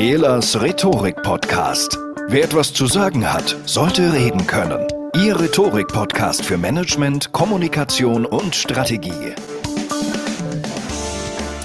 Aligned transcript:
Elas 0.00 0.62
Rhetorik 0.62 1.16
Podcast. 1.24 1.98
Wer 2.28 2.44
etwas 2.44 2.72
zu 2.72 2.86
sagen 2.86 3.32
hat, 3.32 3.56
sollte 3.66 4.12
reden 4.12 4.46
können. 4.46 4.86
Ihr 5.16 5.40
Rhetorik-Podcast 5.40 6.44
für 6.44 6.56
Management, 6.56 7.32
Kommunikation 7.32 8.24
und 8.24 8.54
Strategie. 8.54 9.34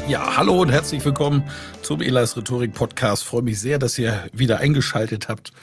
Ja, 0.07 0.35
hallo 0.35 0.63
und 0.63 0.71
herzlich 0.71 1.05
willkommen 1.05 1.43
zum 1.83 2.01
Elas 2.01 2.35
Rhetorik 2.35 2.73
Podcast. 2.73 3.23
Freue 3.23 3.43
mich 3.43 3.59
sehr, 3.59 3.77
dass 3.77 3.99
ihr 3.99 4.27
wieder 4.33 4.57
eingeschaltet 4.57 5.29
habt 5.29 5.53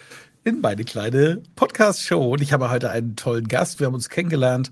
in 0.45 0.61
meine 0.61 0.85
kleine 0.85 1.43
Podcast-Show. 1.57 2.35
Und 2.35 2.41
ich 2.41 2.53
habe 2.53 2.71
heute 2.71 2.91
einen 2.91 3.17
tollen 3.17 3.49
Gast. 3.49 3.81
Wir 3.81 3.89
haben 3.89 3.95
uns 3.95 4.09
kennengelernt. 4.09 4.71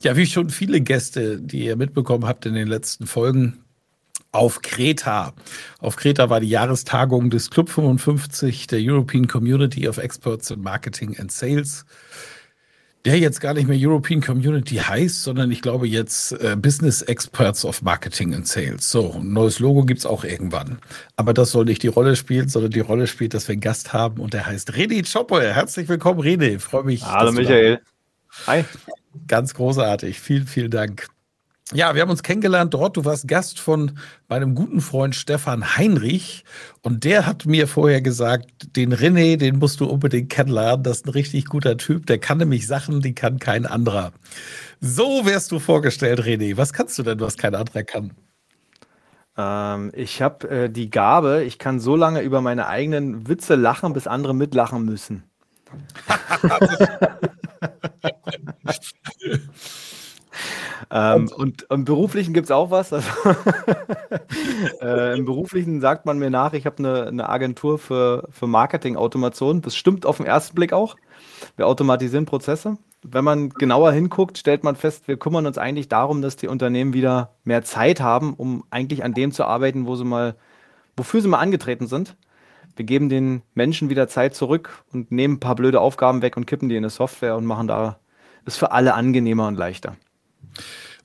Ja, 0.00 0.16
wie 0.16 0.26
schon 0.26 0.50
viele 0.50 0.80
Gäste, 0.80 1.40
die 1.40 1.66
ihr 1.66 1.76
mitbekommen 1.76 2.26
habt 2.26 2.44
in 2.44 2.54
den 2.54 2.66
letzten 2.66 3.06
Folgen 3.06 3.62
auf 4.32 4.62
Kreta. 4.62 5.32
Auf 5.78 5.96
Kreta 5.96 6.30
war 6.30 6.40
die 6.40 6.48
Jahrestagung 6.48 7.30
des 7.30 7.50
Club 7.50 7.68
55 7.70 8.66
der 8.66 8.80
European 8.82 9.26
Community 9.26 9.88
of 9.88 9.98
Experts 9.98 10.50
in 10.50 10.60
Marketing 10.60 11.16
and 11.18 11.32
Sales 11.32 11.84
der 13.06 13.20
jetzt 13.20 13.40
gar 13.40 13.54
nicht 13.54 13.68
mehr 13.68 13.78
European 13.80 14.20
Community 14.20 14.74
heißt, 14.74 15.22
sondern 15.22 15.52
ich 15.52 15.62
glaube 15.62 15.86
jetzt 15.86 16.32
äh, 16.42 16.56
Business 16.56 17.02
Experts 17.02 17.64
of 17.64 17.80
Marketing 17.82 18.34
and 18.34 18.48
Sales. 18.48 18.90
So, 18.90 19.12
ein 19.12 19.32
neues 19.32 19.60
Logo 19.60 19.84
gibt's 19.84 20.04
auch 20.04 20.24
irgendwann. 20.24 20.80
Aber 21.14 21.32
das 21.32 21.52
soll 21.52 21.66
nicht 21.66 21.84
die 21.84 21.88
Rolle 21.88 22.16
spielen, 22.16 22.48
sondern 22.48 22.72
die 22.72 22.80
Rolle 22.80 23.06
spielt, 23.06 23.32
dass 23.32 23.46
wir 23.46 23.52
einen 23.52 23.60
Gast 23.60 23.92
haben 23.92 24.20
und 24.20 24.34
der 24.34 24.46
heißt 24.46 24.72
René 24.72 25.10
Choppe. 25.10 25.54
Herzlich 25.54 25.88
willkommen, 25.88 26.20
René. 26.20 26.58
Freue 26.58 26.82
mich. 26.82 27.04
Hallo 27.04 27.30
Michael. 27.30 27.80
Hi. 28.48 28.64
Ganz 29.28 29.54
großartig. 29.54 30.18
Vielen, 30.18 30.48
vielen 30.48 30.72
Dank. 30.72 31.06
Ja, 31.72 31.96
wir 31.96 32.02
haben 32.02 32.10
uns 32.10 32.22
kennengelernt 32.22 32.74
dort. 32.74 32.96
Du 32.96 33.04
warst 33.04 33.26
Gast 33.26 33.58
von 33.58 33.98
meinem 34.28 34.54
guten 34.54 34.80
Freund 34.80 35.16
Stefan 35.16 35.76
Heinrich 35.76 36.44
und 36.82 37.02
der 37.02 37.26
hat 37.26 37.44
mir 37.44 37.66
vorher 37.66 38.00
gesagt, 38.00 38.76
den 38.76 38.94
René, 38.94 39.36
den 39.36 39.58
musst 39.58 39.80
du 39.80 39.86
unbedingt 39.86 40.30
kennenlernen. 40.30 40.84
Das 40.84 40.98
ist 40.98 41.06
ein 41.06 41.10
richtig 41.10 41.46
guter 41.46 41.76
Typ. 41.76 42.06
Der 42.06 42.18
kann 42.18 42.38
nämlich 42.38 42.68
Sachen, 42.68 43.00
die 43.00 43.16
kann 43.16 43.40
kein 43.40 43.66
anderer. 43.66 44.12
So 44.80 45.26
wärst 45.26 45.50
du 45.50 45.58
vorgestellt, 45.58 46.20
René. 46.20 46.56
Was 46.56 46.72
kannst 46.72 46.96
du 47.00 47.02
denn, 47.02 47.18
was 47.18 47.36
kein 47.36 47.56
anderer 47.56 47.82
kann? 47.82 48.12
Ähm, 49.36 49.90
ich 49.92 50.22
habe 50.22 50.48
äh, 50.48 50.70
die 50.70 50.88
Gabe, 50.88 51.42
ich 51.42 51.58
kann 51.58 51.80
so 51.80 51.96
lange 51.96 52.20
über 52.20 52.42
meine 52.42 52.68
eigenen 52.68 53.26
Witze 53.26 53.56
lachen, 53.56 53.92
bis 53.92 54.06
andere 54.06 54.36
mitlachen 54.36 54.84
müssen. 54.84 55.24
Ähm, 60.90 61.28
und 61.34 61.66
im 61.70 61.84
Beruflichen 61.84 62.34
gibt 62.34 62.46
es 62.46 62.50
auch 62.50 62.70
was. 62.70 62.92
Also 62.92 63.08
äh, 64.80 65.18
Im 65.18 65.24
Beruflichen 65.24 65.80
sagt 65.80 66.06
man 66.06 66.18
mir 66.18 66.30
nach, 66.30 66.52
ich 66.52 66.66
habe 66.66 66.78
eine, 66.78 67.06
eine 67.06 67.28
Agentur 67.28 67.78
für, 67.78 68.28
für 68.30 68.46
Marketing-Automation. 68.46 69.62
Das 69.62 69.76
stimmt 69.76 70.06
auf 70.06 70.18
den 70.18 70.26
ersten 70.26 70.54
Blick 70.54 70.72
auch. 70.72 70.96
Wir 71.56 71.66
automatisieren 71.66 72.26
Prozesse. 72.26 72.76
Wenn 73.02 73.24
man 73.24 73.50
genauer 73.50 73.92
hinguckt, 73.92 74.38
stellt 74.38 74.64
man 74.64 74.76
fest, 74.76 75.06
wir 75.06 75.16
kümmern 75.16 75.46
uns 75.46 75.58
eigentlich 75.58 75.88
darum, 75.88 76.22
dass 76.22 76.36
die 76.36 76.48
Unternehmen 76.48 76.92
wieder 76.92 77.34
mehr 77.44 77.62
Zeit 77.62 78.00
haben, 78.00 78.34
um 78.34 78.64
eigentlich 78.70 79.04
an 79.04 79.14
dem 79.14 79.32
zu 79.32 79.44
arbeiten, 79.44 79.86
wo 79.86 79.96
sie 79.96 80.04
mal, 80.04 80.34
wofür 80.96 81.20
sie 81.20 81.28
mal 81.28 81.38
angetreten 81.38 81.86
sind. 81.86 82.16
Wir 82.74 82.84
geben 82.84 83.08
den 83.08 83.42
Menschen 83.54 83.90
wieder 83.90 84.08
Zeit 84.08 84.34
zurück 84.34 84.84
und 84.92 85.10
nehmen 85.10 85.34
ein 85.34 85.40
paar 85.40 85.54
blöde 85.54 85.80
Aufgaben 85.80 86.20
weg 86.20 86.36
und 86.36 86.46
kippen 86.46 86.68
die 86.68 86.76
in 86.76 86.84
eine 86.84 86.90
Software 86.90 87.36
und 87.36 87.46
machen 87.46 87.68
da 87.68 87.98
es 88.44 88.56
für 88.56 88.72
alle 88.72 88.94
angenehmer 88.94 89.48
und 89.48 89.56
leichter. 89.56 89.96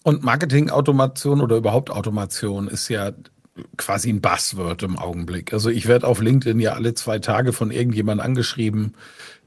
Und 0.04 0.24
Marketing-Automation 0.24 1.42
oder 1.42 1.58
überhaupt 1.58 1.92
Automation 1.92 2.68
ist 2.68 2.90
ja 2.90 3.12
quasi 3.78 4.10
ein 4.10 4.22
Buzzword 4.22 4.84
im 4.84 4.98
Augenblick. 4.98 5.54
Also 5.54 5.70
ich 5.70 5.88
werde 5.88 6.08
auf 6.08 6.22
LinkedIn 6.22 6.60
ja 6.60 6.74
alle 6.74 6.94
zwei 6.94 7.20
Tage 7.20 7.54
von 7.54 7.70
irgendjemandem 7.72 8.26
angeschrieben. 8.26 8.96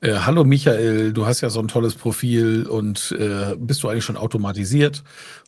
Äh, 0.00 0.14
Hallo 0.26 0.44
Michael, 0.44 1.12
du 1.12 1.26
hast 1.26 1.40
ja 1.40 1.50
so 1.50 1.60
ein 1.60 1.68
tolles 1.68 1.94
Profil 1.94 2.66
und 2.66 3.12
äh, 3.18 3.56
bist 3.58 3.82
du 3.82 3.88
eigentlich 3.88 4.04
schon 4.04 4.16
automatisiert? 4.16 5.02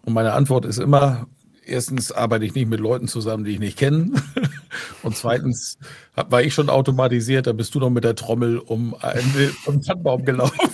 Und 0.05 0.15
meine 0.15 0.33
Antwort 0.33 0.65
ist 0.65 0.79
immer, 0.79 1.27
erstens 1.67 2.13
arbeite 2.13 2.45
ich 2.45 2.55
nicht 2.55 2.69
mit 2.69 2.81
Leuten 2.81 3.09
zusammen, 3.09 3.45
die 3.45 3.53
ich 3.53 3.59
nicht 3.59 3.79
kenne. 3.79 4.13
Und 5.03 5.17
zweitens 5.17 5.79
war 6.15 6.43
ich 6.43 6.55
schon 6.55 6.71
automatisiert, 6.71 7.47
da 7.47 7.53
bist 7.53 7.75
du 7.75 7.81
noch 7.81 7.91
mit 7.91 8.05
der 8.05 8.15
Trommel 8.15 8.59
um 8.59 8.95
einen, 8.95 9.55
um 9.67 9.83
Tannenbaum 9.83 10.25
gelaufen. 10.25 10.71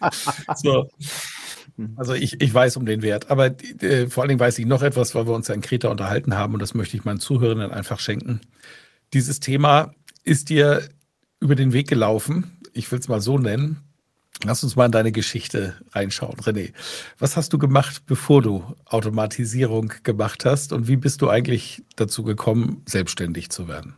so. 0.56 0.88
Mhm. 1.76 1.94
Also 1.96 2.14
ich, 2.14 2.40
ich 2.40 2.52
weiß 2.52 2.76
um 2.76 2.86
den 2.86 3.02
Wert. 3.02 3.30
Aber 3.30 3.46
äh, 3.82 4.08
vor 4.08 4.22
allen 4.22 4.28
Dingen 4.28 4.40
weiß 4.40 4.58
ich 4.58 4.66
noch 4.66 4.82
etwas, 4.82 5.14
weil 5.14 5.26
wir 5.26 5.34
uns 5.34 5.48
ja 5.48 5.54
in 5.54 5.60
Kreta 5.60 5.88
unterhalten 5.88 6.36
haben 6.36 6.54
und 6.54 6.60
das 6.60 6.74
möchte 6.74 6.96
ich 6.96 7.04
meinen 7.04 7.20
Zuhörenden 7.20 7.70
einfach 7.70 8.00
schenken. 8.00 8.40
Dieses 9.12 9.40
Thema 9.40 9.94
ist 10.24 10.48
dir 10.48 10.88
über 11.40 11.54
den 11.54 11.72
Weg 11.72 11.88
gelaufen. 11.88 12.58
Ich 12.72 12.90
will 12.90 12.98
es 12.98 13.08
mal 13.08 13.20
so 13.20 13.38
nennen. 13.38 13.78
Lass 14.44 14.64
uns 14.64 14.74
mal 14.74 14.86
in 14.86 14.92
deine 14.92 15.12
Geschichte 15.12 15.76
reinschauen, 15.92 16.36
René. 16.36 16.72
Was 17.18 17.36
hast 17.36 17.52
du 17.52 17.58
gemacht, 17.58 18.02
bevor 18.06 18.42
du 18.42 18.64
Automatisierung 18.86 19.92
gemacht 20.02 20.44
hast 20.44 20.72
und 20.72 20.88
wie 20.88 20.96
bist 20.96 21.22
du 21.22 21.28
eigentlich 21.28 21.84
dazu 21.96 22.24
gekommen, 22.24 22.82
selbstständig 22.86 23.50
zu 23.50 23.68
werden? 23.68 23.94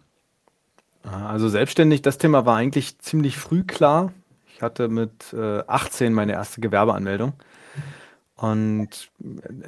Also 1.02 1.48
selbstständig, 1.48 2.02
das 2.02 2.18
Thema 2.18 2.46
war 2.46 2.56
eigentlich 2.56 2.98
ziemlich 2.98 3.36
früh 3.36 3.62
klar. 3.62 4.12
Ich 4.54 4.62
hatte 4.62 4.88
mit 4.88 5.32
äh, 5.32 5.60
18 5.66 6.12
meine 6.12 6.32
erste 6.32 6.60
Gewerbeanmeldung 6.60 7.34
und 8.36 8.88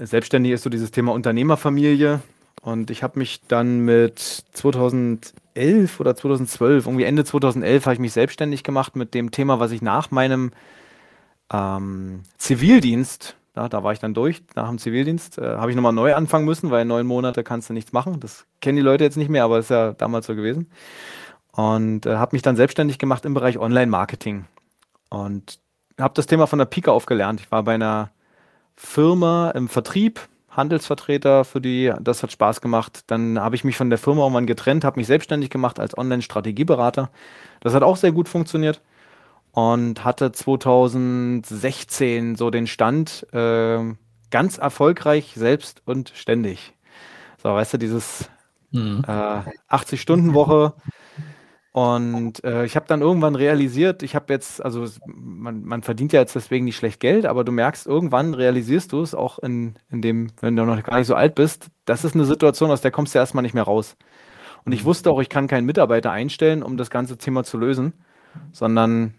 selbstständig 0.00 0.52
ist 0.52 0.62
so 0.62 0.70
dieses 0.70 0.90
Thema 0.90 1.12
Unternehmerfamilie. 1.12 2.20
Und 2.62 2.90
ich 2.90 3.02
habe 3.02 3.18
mich 3.18 3.42
dann 3.46 3.80
mit 3.80 4.18
2011 4.18 6.00
oder 6.00 6.16
2012, 6.16 6.86
irgendwie 6.86 7.04
Ende 7.04 7.24
2011, 7.24 7.86
habe 7.86 7.94
ich 7.94 8.00
mich 8.00 8.12
selbstständig 8.12 8.64
gemacht 8.64 8.96
mit 8.96 9.14
dem 9.14 9.30
Thema, 9.30 9.60
was 9.60 9.70
ich 9.70 9.82
nach 9.82 10.10
meinem 10.10 10.50
ähm, 11.52 12.22
Zivildienst, 12.38 13.36
ja, 13.54 13.68
da 13.68 13.84
war 13.84 13.92
ich 13.92 14.00
dann 14.00 14.14
durch, 14.14 14.42
nach 14.54 14.68
dem 14.68 14.78
Zivildienst, 14.78 15.38
äh, 15.38 15.56
habe 15.56 15.70
ich 15.70 15.76
nochmal 15.76 15.92
neu 15.92 16.14
anfangen 16.14 16.44
müssen, 16.44 16.70
weil 16.70 16.84
neun 16.84 17.06
Monate 17.06 17.44
kannst 17.44 17.70
du 17.70 17.72
nichts 17.72 17.92
machen. 17.92 18.20
Das 18.20 18.46
kennen 18.60 18.76
die 18.76 18.82
Leute 18.82 19.04
jetzt 19.04 19.16
nicht 19.16 19.30
mehr, 19.30 19.44
aber 19.44 19.58
ist 19.58 19.70
ja 19.70 19.92
damals 19.92 20.26
so 20.26 20.34
gewesen. 20.34 20.68
Und 21.52 22.04
äh, 22.04 22.16
habe 22.16 22.34
mich 22.34 22.42
dann 22.42 22.56
selbstständig 22.56 22.98
gemacht 22.98 23.24
im 23.24 23.32
Bereich 23.32 23.58
Online-Marketing. 23.58 24.44
Und 25.08 25.58
habe 25.98 26.14
das 26.14 26.26
Thema 26.26 26.46
von 26.46 26.58
der 26.58 26.66
Pika 26.66 26.90
aufgelernt. 26.90 27.40
Ich 27.40 27.50
war 27.50 27.62
bei 27.62 27.74
einer 27.74 28.10
Firma 28.76 29.50
im 29.50 29.68
Vertrieb, 29.68 30.20
Handelsvertreter 30.50 31.44
für 31.44 31.60
die, 31.60 31.92
das 32.00 32.22
hat 32.22 32.30
Spaß 32.32 32.60
gemacht. 32.60 33.04
Dann 33.08 33.40
habe 33.40 33.56
ich 33.56 33.64
mich 33.64 33.76
von 33.76 33.90
der 33.90 33.98
Firma 33.98 34.22
irgendwann 34.22 34.46
getrennt, 34.46 34.84
habe 34.84 35.00
mich 35.00 35.06
selbstständig 35.06 35.50
gemacht 35.50 35.80
als 35.80 35.96
Online-Strategieberater. 35.96 37.10
Das 37.60 37.74
hat 37.74 37.82
auch 37.82 37.96
sehr 37.96 38.12
gut 38.12 38.28
funktioniert 38.28 38.82
und 39.52 40.04
hatte 40.04 40.32
2016 40.32 42.36
so 42.36 42.50
den 42.50 42.66
Stand, 42.66 43.26
äh, 43.32 43.78
ganz 44.30 44.58
erfolgreich, 44.58 45.32
selbst 45.36 45.82
und 45.84 46.12
ständig. 46.14 46.74
So, 47.42 47.50
weißt 47.50 47.74
du, 47.74 47.78
dieses 47.78 48.28
mhm. 48.70 49.04
äh, 49.06 49.42
80-Stunden-Woche. 49.70 50.72
Und 51.76 52.42
äh, 52.42 52.64
ich 52.64 52.74
habe 52.74 52.86
dann 52.88 53.02
irgendwann 53.02 53.34
realisiert, 53.34 54.02
ich 54.02 54.14
habe 54.14 54.32
jetzt, 54.32 54.64
also 54.64 54.86
man, 55.04 55.62
man, 55.62 55.82
verdient 55.82 56.10
ja 56.14 56.20
jetzt 56.20 56.34
deswegen 56.34 56.64
nicht 56.64 56.78
schlecht 56.78 57.00
Geld, 57.00 57.26
aber 57.26 57.44
du 57.44 57.52
merkst, 57.52 57.86
irgendwann 57.86 58.32
realisierst 58.32 58.92
du 58.92 59.02
es 59.02 59.14
auch 59.14 59.38
in, 59.40 59.74
in 59.90 60.00
dem, 60.00 60.28
wenn 60.40 60.56
du 60.56 60.64
noch 60.64 60.82
gar 60.82 60.96
nicht 60.96 61.06
so 61.06 61.14
alt 61.14 61.34
bist, 61.34 61.66
das 61.84 62.02
ist 62.02 62.14
eine 62.14 62.24
Situation, 62.24 62.70
aus 62.70 62.80
der 62.80 62.92
kommst 62.92 63.14
du 63.14 63.18
erstmal 63.18 63.42
nicht 63.42 63.52
mehr 63.52 63.64
raus. 63.64 63.94
Und 64.64 64.72
ich 64.72 64.86
wusste 64.86 65.10
auch, 65.10 65.20
ich 65.20 65.28
kann 65.28 65.48
keinen 65.48 65.66
Mitarbeiter 65.66 66.10
einstellen, 66.12 66.62
um 66.62 66.78
das 66.78 66.88
ganze 66.88 67.18
Thema 67.18 67.44
zu 67.44 67.58
lösen, 67.58 67.92
sondern 68.52 69.12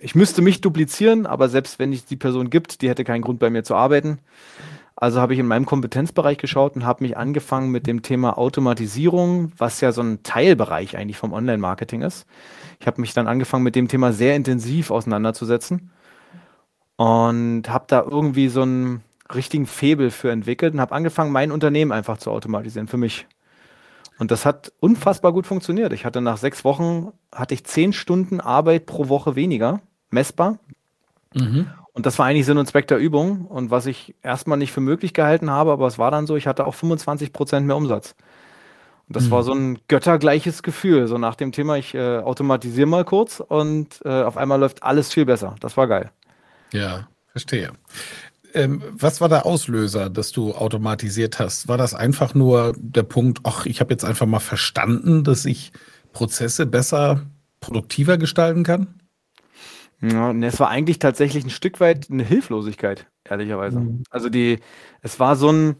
ich 0.00 0.14
müsste 0.14 0.42
mich 0.42 0.60
duplizieren, 0.60 1.24
aber 1.24 1.48
selbst 1.48 1.78
wenn 1.78 1.94
es 1.94 2.04
die 2.04 2.16
Person 2.16 2.50
gibt, 2.50 2.82
die 2.82 2.90
hätte 2.90 3.04
keinen 3.04 3.22
Grund 3.22 3.38
bei 3.38 3.48
mir 3.48 3.64
zu 3.64 3.74
arbeiten. 3.74 4.18
Also 5.00 5.20
habe 5.20 5.32
ich 5.32 5.38
in 5.38 5.46
meinem 5.46 5.64
Kompetenzbereich 5.64 6.38
geschaut 6.38 6.74
und 6.74 6.84
habe 6.84 7.04
mich 7.04 7.16
angefangen 7.16 7.70
mit 7.70 7.86
dem 7.86 8.02
Thema 8.02 8.36
Automatisierung, 8.36 9.52
was 9.56 9.80
ja 9.80 9.92
so 9.92 10.02
ein 10.02 10.24
Teilbereich 10.24 10.96
eigentlich 10.96 11.16
vom 11.16 11.32
Online-Marketing 11.32 12.02
ist. 12.02 12.26
Ich 12.80 12.88
habe 12.88 13.00
mich 13.00 13.14
dann 13.14 13.28
angefangen 13.28 13.62
mit 13.62 13.76
dem 13.76 13.86
Thema 13.86 14.12
sehr 14.12 14.34
intensiv 14.34 14.90
auseinanderzusetzen 14.90 15.92
und 16.96 17.68
habe 17.68 17.84
da 17.86 18.02
irgendwie 18.02 18.48
so 18.48 18.62
einen 18.62 19.04
richtigen 19.32 19.66
Febel 19.66 20.10
für 20.10 20.32
entwickelt 20.32 20.74
und 20.74 20.80
habe 20.80 20.96
angefangen, 20.96 21.30
mein 21.30 21.52
Unternehmen 21.52 21.92
einfach 21.92 22.18
zu 22.18 22.32
automatisieren 22.32 22.88
für 22.88 22.96
mich. 22.96 23.28
Und 24.18 24.32
das 24.32 24.44
hat 24.44 24.72
unfassbar 24.80 25.32
gut 25.32 25.46
funktioniert. 25.46 25.92
Ich 25.92 26.04
hatte 26.04 26.20
nach 26.20 26.38
sechs 26.38 26.64
Wochen 26.64 27.12
hatte 27.32 27.54
ich 27.54 27.62
zehn 27.62 27.92
Stunden 27.92 28.40
Arbeit 28.40 28.86
pro 28.86 29.08
Woche 29.08 29.36
weniger, 29.36 29.80
messbar. 30.10 30.58
Mhm. 31.34 31.68
Und 31.98 32.06
das 32.06 32.16
war 32.16 32.26
eigentlich 32.26 32.46
Sinn 32.46 32.58
und 32.58 32.66
Zweck 32.66 32.86
der 32.86 32.98
Übung. 32.98 33.46
Und 33.46 33.72
was 33.72 33.86
ich 33.86 34.14
erstmal 34.22 34.56
nicht 34.56 34.70
für 34.70 34.80
möglich 34.80 35.14
gehalten 35.14 35.50
habe, 35.50 35.72
aber 35.72 35.88
es 35.88 35.98
war 35.98 36.12
dann 36.12 36.28
so, 36.28 36.36
ich 36.36 36.46
hatte 36.46 36.64
auch 36.64 36.76
25 36.76 37.32
Prozent 37.32 37.66
mehr 37.66 37.74
Umsatz. 37.74 38.14
Und 39.08 39.16
das 39.16 39.24
mhm. 39.24 39.30
war 39.32 39.42
so 39.42 39.52
ein 39.52 39.80
göttergleiches 39.88 40.62
Gefühl, 40.62 41.08
so 41.08 41.18
nach 41.18 41.34
dem 41.34 41.50
Thema, 41.50 41.76
ich 41.76 41.96
äh, 41.96 42.18
automatisiere 42.18 42.86
mal 42.86 43.04
kurz 43.04 43.40
und 43.40 44.00
äh, 44.04 44.22
auf 44.22 44.36
einmal 44.36 44.60
läuft 44.60 44.84
alles 44.84 45.12
viel 45.12 45.24
besser. 45.24 45.56
Das 45.58 45.76
war 45.76 45.88
geil. 45.88 46.12
Ja, 46.72 47.08
verstehe. 47.32 47.72
Ähm, 48.54 48.80
was 48.92 49.20
war 49.20 49.28
der 49.28 49.44
Auslöser, 49.44 50.08
dass 50.08 50.30
du 50.30 50.54
automatisiert 50.54 51.40
hast? 51.40 51.66
War 51.66 51.78
das 51.78 51.94
einfach 51.94 52.32
nur 52.32 52.74
der 52.78 53.02
Punkt, 53.02 53.40
ach, 53.42 53.66
ich 53.66 53.80
habe 53.80 53.92
jetzt 53.92 54.04
einfach 54.04 54.26
mal 54.26 54.38
verstanden, 54.38 55.24
dass 55.24 55.44
ich 55.44 55.72
Prozesse 56.12 56.64
besser, 56.64 57.22
produktiver 57.58 58.18
gestalten 58.18 58.62
kann? 58.62 58.98
Ja, 60.00 60.32
ne, 60.32 60.46
es 60.46 60.60
war 60.60 60.68
eigentlich 60.68 60.98
tatsächlich 60.98 61.44
ein 61.44 61.50
Stück 61.50 61.80
weit 61.80 62.08
eine 62.10 62.22
Hilflosigkeit, 62.22 63.06
ehrlicherweise. 63.24 63.80
Mhm. 63.80 64.04
Also 64.10 64.28
die, 64.28 64.60
es 65.02 65.18
war 65.18 65.34
so 65.34 65.50
ein, 65.50 65.76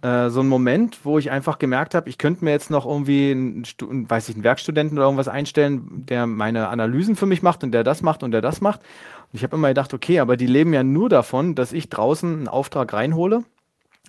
äh, 0.00 0.30
so 0.30 0.40
ein 0.40 0.48
Moment, 0.48 1.00
wo 1.04 1.18
ich 1.18 1.30
einfach 1.30 1.58
gemerkt 1.58 1.94
habe, 1.94 2.08
ich 2.08 2.18
könnte 2.18 2.44
mir 2.44 2.52
jetzt 2.52 2.70
noch 2.70 2.86
irgendwie 2.86 3.30
einen, 3.30 3.64
weiß 4.08 4.28
ich, 4.28 4.36
einen 4.36 4.44
Werkstudenten 4.44 4.96
oder 4.96 5.06
irgendwas 5.06 5.28
einstellen, 5.28 6.06
der 6.06 6.26
meine 6.26 6.68
Analysen 6.68 7.16
für 7.16 7.26
mich 7.26 7.42
macht 7.42 7.62
und 7.62 7.72
der 7.72 7.84
das 7.84 8.02
macht 8.02 8.22
und 8.22 8.30
der 8.30 8.40
das 8.40 8.60
macht. 8.60 8.80
Und 8.80 9.36
ich 9.36 9.42
habe 9.42 9.56
immer 9.56 9.68
gedacht, 9.68 9.92
okay, 9.92 10.20
aber 10.20 10.36
die 10.36 10.46
leben 10.46 10.72
ja 10.72 10.82
nur 10.82 11.08
davon, 11.08 11.54
dass 11.54 11.72
ich 11.72 11.88
draußen 11.88 12.32
einen 12.32 12.48
Auftrag 12.48 12.92
reinhole. 12.92 13.44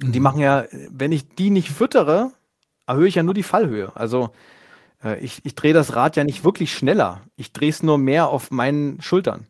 Und 0.02 0.14
die 0.14 0.20
mhm. 0.20 0.24
machen 0.24 0.40
ja, 0.40 0.66
wenn 0.90 1.12
ich 1.12 1.28
die 1.28 1.50
nicht 1.50 1.70
füttere, 1.70 2.32
erhöhe 2.88 3.08
ich 3.08 3.16
ja 3.16 3.24
nur 3.24 3.34
die 3.34 3.44
Fallhöhe. 3.44 3.92
Also 3.96 4.32
äh, 5.04 5.20
ich, 5.20 5.42
ich 5.44 5.56
drehe 5.56 5.74
das 5.74 5.96
Rad 5.96 6.16
ja 6.16 6.24
nicht 6.24 6.44
wirklich 6.44 6.74
schneller. 6.74 7.22
Ich 7.36 7.52
drehe 7.52 7.70
es 7.70 7.84
nur 7.84 7.98
mehr 7.98 8.30
auf 8.30 8.52
meinen 8.52 9.02
Schultern. 9.02 9.48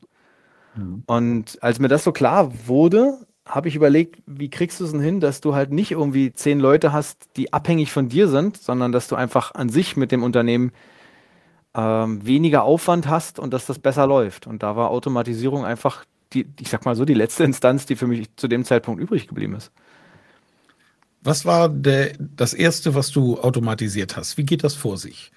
Mhm. 0.76 1.04
Und 1.06 1.64
als 1.64 1.80
mir 1.80 1.88
das 1.88 2.04
so 2.04 2.12
klar 2.12 2.52
wurde, 2.68 3.18
habe 3.46 3.68
ich 3.68 3.76
überlegt, 3.76 4.22
wie 4.26 4.50
kriegst 4.50 4.80
du 4.80 4.86
es 4.86 4.92
denn 4.92 5.02
hin, 5.02 5.20
dass 5.20 5.42
du 5.42 5.54
halt 5.54 5.72
nicht 5.72 5.92
irgendwie 5.92 6.34
zehn 6.34 6.60
Leute 6.60 6.94
hast, 6.94 7.30
die 7.36 7.52
abhängig 7.52 7.92
von 7.92 8.08
dir 8.08 8.28
sind, 8.28 8.58
sondern 8.58 8.92
dass 8.92 9.08
du 9.08 9.16
einfach 9.16 9.54
an 9.54 9.70
sich 9.70 9.98
mit 9.98 10.12
dem 10.12 10.24
Unternehmen 10.24 10.72
ähm, 11.76 12.26
weniger 12.26 12.64
Aufwand 12.64 13.08
hast 13.08 13.40
und 13.40 13.52
dass 13.52 13.66
das 13.66 13.80
besser 13.80 14.08
läuft. 14.08 14.48
Und 14.48 14.64
da 14.64 14.76
war 14.76 14.92
Automatisierung 14.92 15.66
einfach 15.66 16.06
die, 16.34 16.48
ich 16.60 16.70
sag 16.70 16.86
mal 16.86 16.96
so, 16.96 17.06
die 17.06 17.14
letzte 17.14 17.44
Instanz, 17.44 17.86
die 17.86 17.96
für 17.96 18.08
mich 18.08 18.34
zu 18.38 18.48
dem 18.48 18.64
Zeitpunkt 18.64 19.02
übrig 19.02 19.28
geblieben 19.28 19.56
ist. 19.56 19.72
Was 21.22 21.46
war 21.46 21.70
der, 21.70 22.14
das 22.20 22.54
erste, 22.54 22.96
was 22.96 23.12
du 23.12 23.40
automatisiert 23.40 24.18
hast? 24.18 24.38
Wie 24.38 24.44
geht 24.44 24.64
das 24.64 24.76
vor 24.76 24.98
sich? 24.98 25.32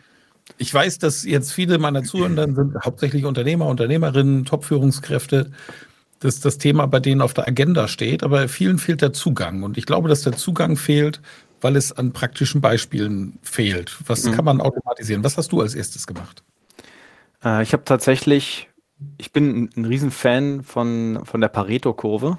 Ich 0.58 0.72
weiß, 0.72 0.98
dass 0.98 1.25
jetzt 1.25 1.52
viele 1.52 1.78
meiner 1.78 2.02
Zuhörer 2.02 2.46
sind 2.54 2.75
hauptsächlich 2.84 3.25
Unternehmer, 3.25 3.66
Unternehmerinnen, 3.66 4.44
Top-Führungskräfte, 4.44 5.50
dass 6.20 6.40
das 6.40 6.58
Thema 6.58 6.87
bei 6.87 7.00
denen 7.00 7.20
auf 7.20 7.34
der 7.34 7.46
Agenda 7.46 7.88
steht, 7.88 8.22
aber 8.22 8.48
vielen 8.48 8.78
fehlt 8.78 9.02
der 9.02 9.12
Zugang. 9.12 9.62
Und 9.62 9.76
ich 9.76 9.87
glaube, 9.87 10.08
dass 10.08 10.22
der 10.22 10.32
Zugang 10.32 10.76
fehlt, 10.76 11.20
weil 11.60 11.76
es 11.76 11.93
an 11.93 12.12
praktischen 12.12 12.60
Beispielen 12.60 13.38
fehlt. 13.43 13.96
Was 14.06 14.25
mhm. 14.25 14.32
kann 14.32 14.44
man 14.44 14.60
automatisieren? 14.60 15.25
Was 15.25 15.37
hast 15.37 15.52
du 15.52 15.60
als 15.60 15.75
erstes 15.75 16.06
gemacht? 16.06 16.43
Äh, 17.44 17.62
ich 17.62 17.72
habe 17.72 17.84
tatsächlich, 17.84 18.69
ich 19.19 19.32
bin 19.32 19.64
ein, 19.64 19.70
ein 19.76 19.84
Riesenfan 19.84 20.62
von, 20.62 21.20
von 21.25 21.40
der 21.40 21.48
Pareto-Kurve. 21.48 22.38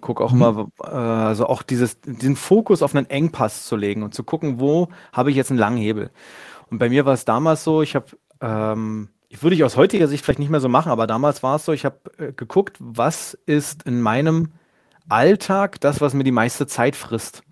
Guck 0.00 0.20
auch 0.20 0.32
mhm. 0.32 0.42
immer, 0.42 0.68
äh, 0.82 0.86
also 0.86 1.46
auch 1.46 1.62
dieses, 1.62 2.00
den 2.00 2.36
Fokus 2.36 2.82
auf 2.82 2.94
einen 2.94 3.08
Engpass 3.08 3.64
zu 3.64 3.76
legen 3.76 4.02
und 4.02 4.14
zu 4.14 4.22
gucken, 4.22 4.60
wo 4.60 4.88
habe 5.12 5.30
ich 5.30 5.36
jetzt 5.36 5.50
einen 5.50 5.60
langen 5.60 5.78
Hebel. 5.78 6.10
Und 6.70 6.78
bei 6.78 6.88
mir 6.88 7.04
war 7.04 7.14
es 7.14 7.24
damals 7.24 7.64
so, 7.64 7.82
ich 7.82 7.94
habe, 7.94 8.06
ähm, 8.40 9.08
würde 9.30 9.56
ich 9.56 9.64
aus 9.64 9.76
heutiger 9.76 10.08
Sicht 10.08 10.24
vielleicht 10.24 10.38
nicht 10.38 10.50
mehr 10.50 10.60
so 10.60 10.68
machen, 10.68 10.92
aber 10.92 11.06
damals 11.06 11.42
war 11.42 11.56
es 11.56 11.64
so, 11.64 11.72
ich 11.72 11.84
habe 11.84 11.98
äh, 12.18 12.32
geguckt, 12.32 12.76
was 12.78 13.34
ist 13.46 13.82
in 13.82 14.00
meinem 14.00 14.52
Alltag 15.08 15.80
das, 15.80 16.00
was 16.00 16.14
mir 16.14 16.24
die 16.24 16.30
meiste 16.30 16.66
Zeit 16.66 16.96
frisst. 16.96 17.42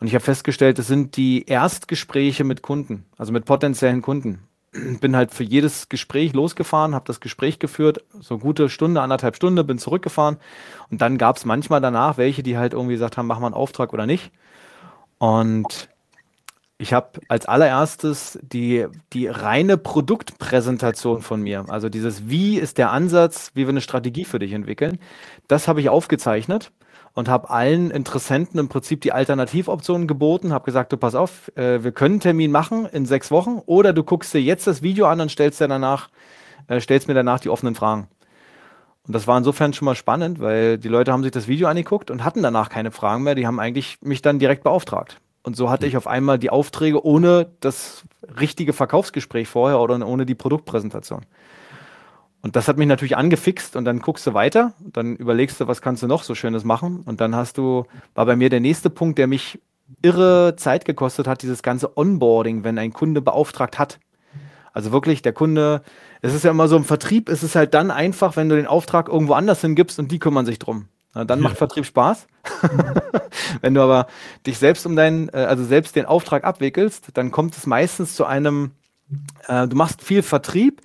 Und 0.00 0.06
ich 0.06 0.14
habe 0.14 0.24
festgestellt, 0.24 0.78
das 0.78 0.86
sind 0.86 1.16
die 1.16 1.44
Erstgespräche 1.46 2.44
mit 2.44 2.62
Kunden, 2.62 3.04
also 3.16 3.32
mit 3.32 3.44
potenziellen 3.44 4.02
Kunden. 4.02 4.40
Bin 5.00 5.16
halt 5.16 5.34
für 5.34 5.44
jedes 5.44 5.88
Gespräch 5.88 6.34
losgefahren, 6.34 6.94
habe 6.94 7.06
das 7.06 7.20
Gespräch 7.20 7.58
geführt, 7.58 8.04
so 8.20 8.38
gute 8.38 8.68
Stunde, 8.68 9.00
anderthalb 9.00 9.34
Stunde, 9.34 9.64
bin 9.64 9.78
zurückgefahren. 9.78 10.36
Und 10.90 11.00
dann 11.00 11.18
gab 11.18 11.36
es 11.36 11.44
manchmal 11.44 11.80
danach 11.80 12.16
welche, 12.16 12.42
die 12.42 12.58
halt 12.58 12.74
irgendwie 12.74 12.94
gesagt 12.94 13.16
haben, 13.16 13.26
mach 13.26 13.40
mal 13.40 13.46
einen 13.46 13.54
Auftrag 13.54 13.92
oder 13.92 14.06
nicht. 14.06 14.30
Und 15.18 15.88
ich 16.78 16.92
habe 16.92 17.20
als 17.26 17.46
allererstes 17.46 18.38
die, 18.40 18.86
die 19.12 19.26
reine 19.26 19.76
Produktpräsentation 19.76 21.22
von 21.22 21.42
mir, 21.42 21.64
also 21.68 21.88
dieses 21.88 22.28
Wie 22.28 22.56
ist 22.56 22.78
der 22.78 22.92
Ansatz, 22.92 23.50
wie 23.54 23.66
wir 23.66 23.70
eine 23.70 23.80
Strategie 23.80 24.24
für 24.24 24.38
dich 24.38 24.52
entwickeln, 24.52 24.98
das 25.48 25.66
habe 25.66 25.80
ich 25.80 25.88
aufgezeichnet 25.88 26.70
und 27.14 27.28
habe 27.28 27.50
allen 27.50 27.90
Interessenten 27.90 28.60
im 28.60 28.68
Prinzip 28.68 29.00
die 29.00 29.10
Alternativoptionen 29.10 30.06
geboten, 30.06 30.52
habe 30.52 30.66
gesagt, 30.66 30.92
du 30.92 30.96
pass 30.96 31.16
auf, 31.16 31.50
äh, 31.56 31.82
wir 31.82 31.90
können 31.90 32.14
einen 32.14 32.20
Termin 32.20 32.52
machen 32.52 32.86
in 32.86 33.06
sechs 33.06 33.32
Wochen 33.32 33.60
oder 33.66 33.92
du 33.92 34.04
guckst 34.04 34.32
dir 34.32 34.40
jetzt 34.40 34.68
das 34.68 34.80
Video 34.80 35.06
an 35.06 35.20
und 35.20 35.32
stellst 35.32 35.60
dir 35.60 35.66
danach, 35.66 36.10
äh, 36.68 36.80
stellst 36.80 37.08
mir 37.08 37.14
danach 37.14 37.40
die 37.40 37.50
offenen 37.50 37.74
Fragen. 37.74 38.06
Und 39.04 39.14
das 39.14 39.26
war 39.26 39.36
insofern 39.36 39.72
schon 39.72 39.86
mal 39.86 39.96
spannend, 39.96 40.38
weil 40.38 40.78
die 40.78 40.88
Leute 40.88 41.12
haben 41.12 41.24
sich 41.24 41.32
das 41.32 41.48
Video 41.48 41.66
angeguckt 41.66 42.10
und 42.12 42.24
hatten 42.24 42.42
danach 42.42 42.68
keine 42.68 42.92
Fragen 42.92 43.24
mehr. 43.24 43.34
Die 43.34 43.46
haben 43.46 43.58
eigentlich 43.58 43.98
mich 44.02 44.22
dann 44.22 44.38
direkt 44.38 44.62
beauftragt. 44.62 45.18
Und 45.48 45.56
so 45.56 45.70
hatte 45.70 45.86
ich 45.86 45.96
auf 45.96 46.06
einmal 46.06 46.38
die 46.38 46.50
Aufträge 46.50 47.06
ohne 47.06 47.46
das 47.60 48.04
richtige 48.38 48.74
Verkaufsgespräch 48.74 49.48
vorher 49.48 49.80
oder 49.80 50.06
ohne 50.06 50.26
die 50.26 50.34
Produktpräsentation. 50.34 51.22
Und 52.42 52.54
das 52.54 52.68
hat 52.68 52.76
mich 52.76 52.86
natürlich 52.86 53.16
angefixt 53.16 53.74
und 53.74 53.86
dann 53.86 54.00
guckst 54.00 54.26
du 54.26 54.34
weiter, 54.34 54.74
dann 54.78 55.16
überlegst 55.16 55.58
du, 55.58 55.66
was 55.66 55.80
kannst 55.80 56.02
du 56.02 56.06
noch 56.06 56.22
so 56.22 56.34
Schönes 56.34 56.64
machen. 56.64 57.00
Und 57.06 57.22
dann 57.22 57.34
hast 57.34 57.56
du, 57.56 57.86
war 58.14 58.26
bei 58.26 58.36
mir 58.36 58.50
der 58.50 58.60
nächste 58.60 58.90
Punkt, 58.90 59.16
der 59.16 59.26
mich 59.26 59.58
irre 60.02 60.54
Zeit 60.58 60.84
gekostet 60.84 61.26
hat, 61.26 61.40
dieses 61.40 61.62
ganze 61.62 61.96
Onboarding, 61.96 62.62
wenn 62.62 62.76
ein 62.76 62.92
Kunde 62.92 63.22
beauftragt 63.22 63.78
hat. 63.78 64.00
Also 64.74 64.92
wirklich, 64.92 65.22
der 65.22 65.32
Kunde, 65.32 65.80
es 66.20 66.34
ist 66.34 66.44
ja 66.44 66.50
immer 66.50 66.68
so 66.68 66.76
im 66.76 66.84
Vertrieb, 66.84 67.30
es 67.30 67.42
ist 67.42 67.56
halt 67.56 67.72
dann 67.72 67.90
einfach, 67.90 68.36
wenn 68.36 68.50
du 68.50 68.56
den 68.56 68.66
Auftrag 68.66 69.08
irgendwo 69.08 69.32
anders 69.32 69.62
hingibst 69.62 69.98
und 69.98 70.12
die 70.12 70.18
kümmern 70.18 70.44
sich 70.44 70.58
drum. 70.58 70.88
Dann 71.24 71.40
ja. 71.40 71.44
macht 71.44 71.56
Vertrieb 71.56 71.86
Spaß. 71.86 72.26
Wenn 73.60 73.74
du 73.74 73.82
aber 73.82 74.06
dich 74.46 74.58
selbst 74.58 74.86
um 74.86 74.96
deinen, 74.96 75.28
äh, 75.30 75.46
also 75.48 75.64
selbst 75.64 75.96
den 75.96 76.06
Auftrag 76.06 76.44
abwickelst, 76.44 77.08
dann 77.14 77.30
kommt 77.30 77.56
es 77.56 77.66
meistens 77.66 78.14
zu 78.14 78.24
einem, 78.24 78.72
äh, 79.46 79.66
du 79.66 79.76
machst 79.76 80.02
viel 80.02 80.22
Vertrieb, 80.22 80.80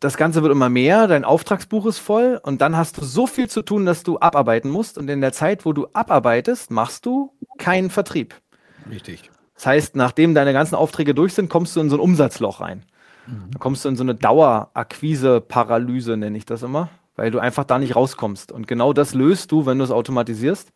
das 0.00 0.16
Ganze 0.16 0.42
wird 0.42 0.52
immer 0.52 0.68
mehr, 0.68 1.06
dein 1.06 1.24
Auftragsbuch 1.24 1.86
ist 1.86 1.98
voll 1.98 2.38
und 2.42 2.60
dann 2.60 2.76
hast 2.76 2.98
du 2.98 3.04
so 3.04 3.26
viel 3.26 3.48
zu 3.48 3.62
tun, 3.62 3.86
dass 3.86 4.02
du 4.02 4.18
abarbeiten 4.18 4.70
musst 4.70 4.98
und 4.98 5.08
in 5.08 5.20
der 5.20 5.32
Zeit, 5.32 5.64
wo 5.64 5.72
du 5.72 5.86
abarbeitest, 5.94 6.70
machst 6.70 7.06
du 7.06 7.32
keinen 7.58 7.90
Vertrieb. 7.90 8.34
Richtig. 8.90 9.30
Das 9.54 9.66
heißt, 9.66 9.96
nachdem 9.96 10.34
deine 10.34 10.52
ganzen 10.52 10.74
Aufträge 10.74 11.14
durch 11.14 11.32
sind, 11.32 11.48
kommst 11.48 11.76
du 11.76 11.80
in 11.80 11.88
so 11.88 11.96
ein 11.96 12.00
Umsatzloch 12.00 12.60
rein. 12.60 12.84
Mhm. 13.26 13.52
Dann 13.52 13.60
kommst 13.60 13.84
du 13.84 13.88
in 13.88 13.96
so 13.96 14.02
eine 14.02 14.14
Dauerakquise-Paralyse, 14.14 16.16
nenne 16.16 16.36
ich 16.36 16.44
das 16.44 16.62
immer 16.62 16.90
weil 17.16 17.30
du 17.30 17.38
einfach 17.38 17.64
da 17.64 17.78
nicht 17.78 17.96
rauskommst. 17.96 18.52
Und 18.52 18.66
genau 18.66 18.92
das 18.92 19.14
löst 19.14 19.52
du, 19.52 19.66
wenn 19.66 19.78
du 19.78 19.84
es 19.84 19.90
automatisierst. 19.90 20.72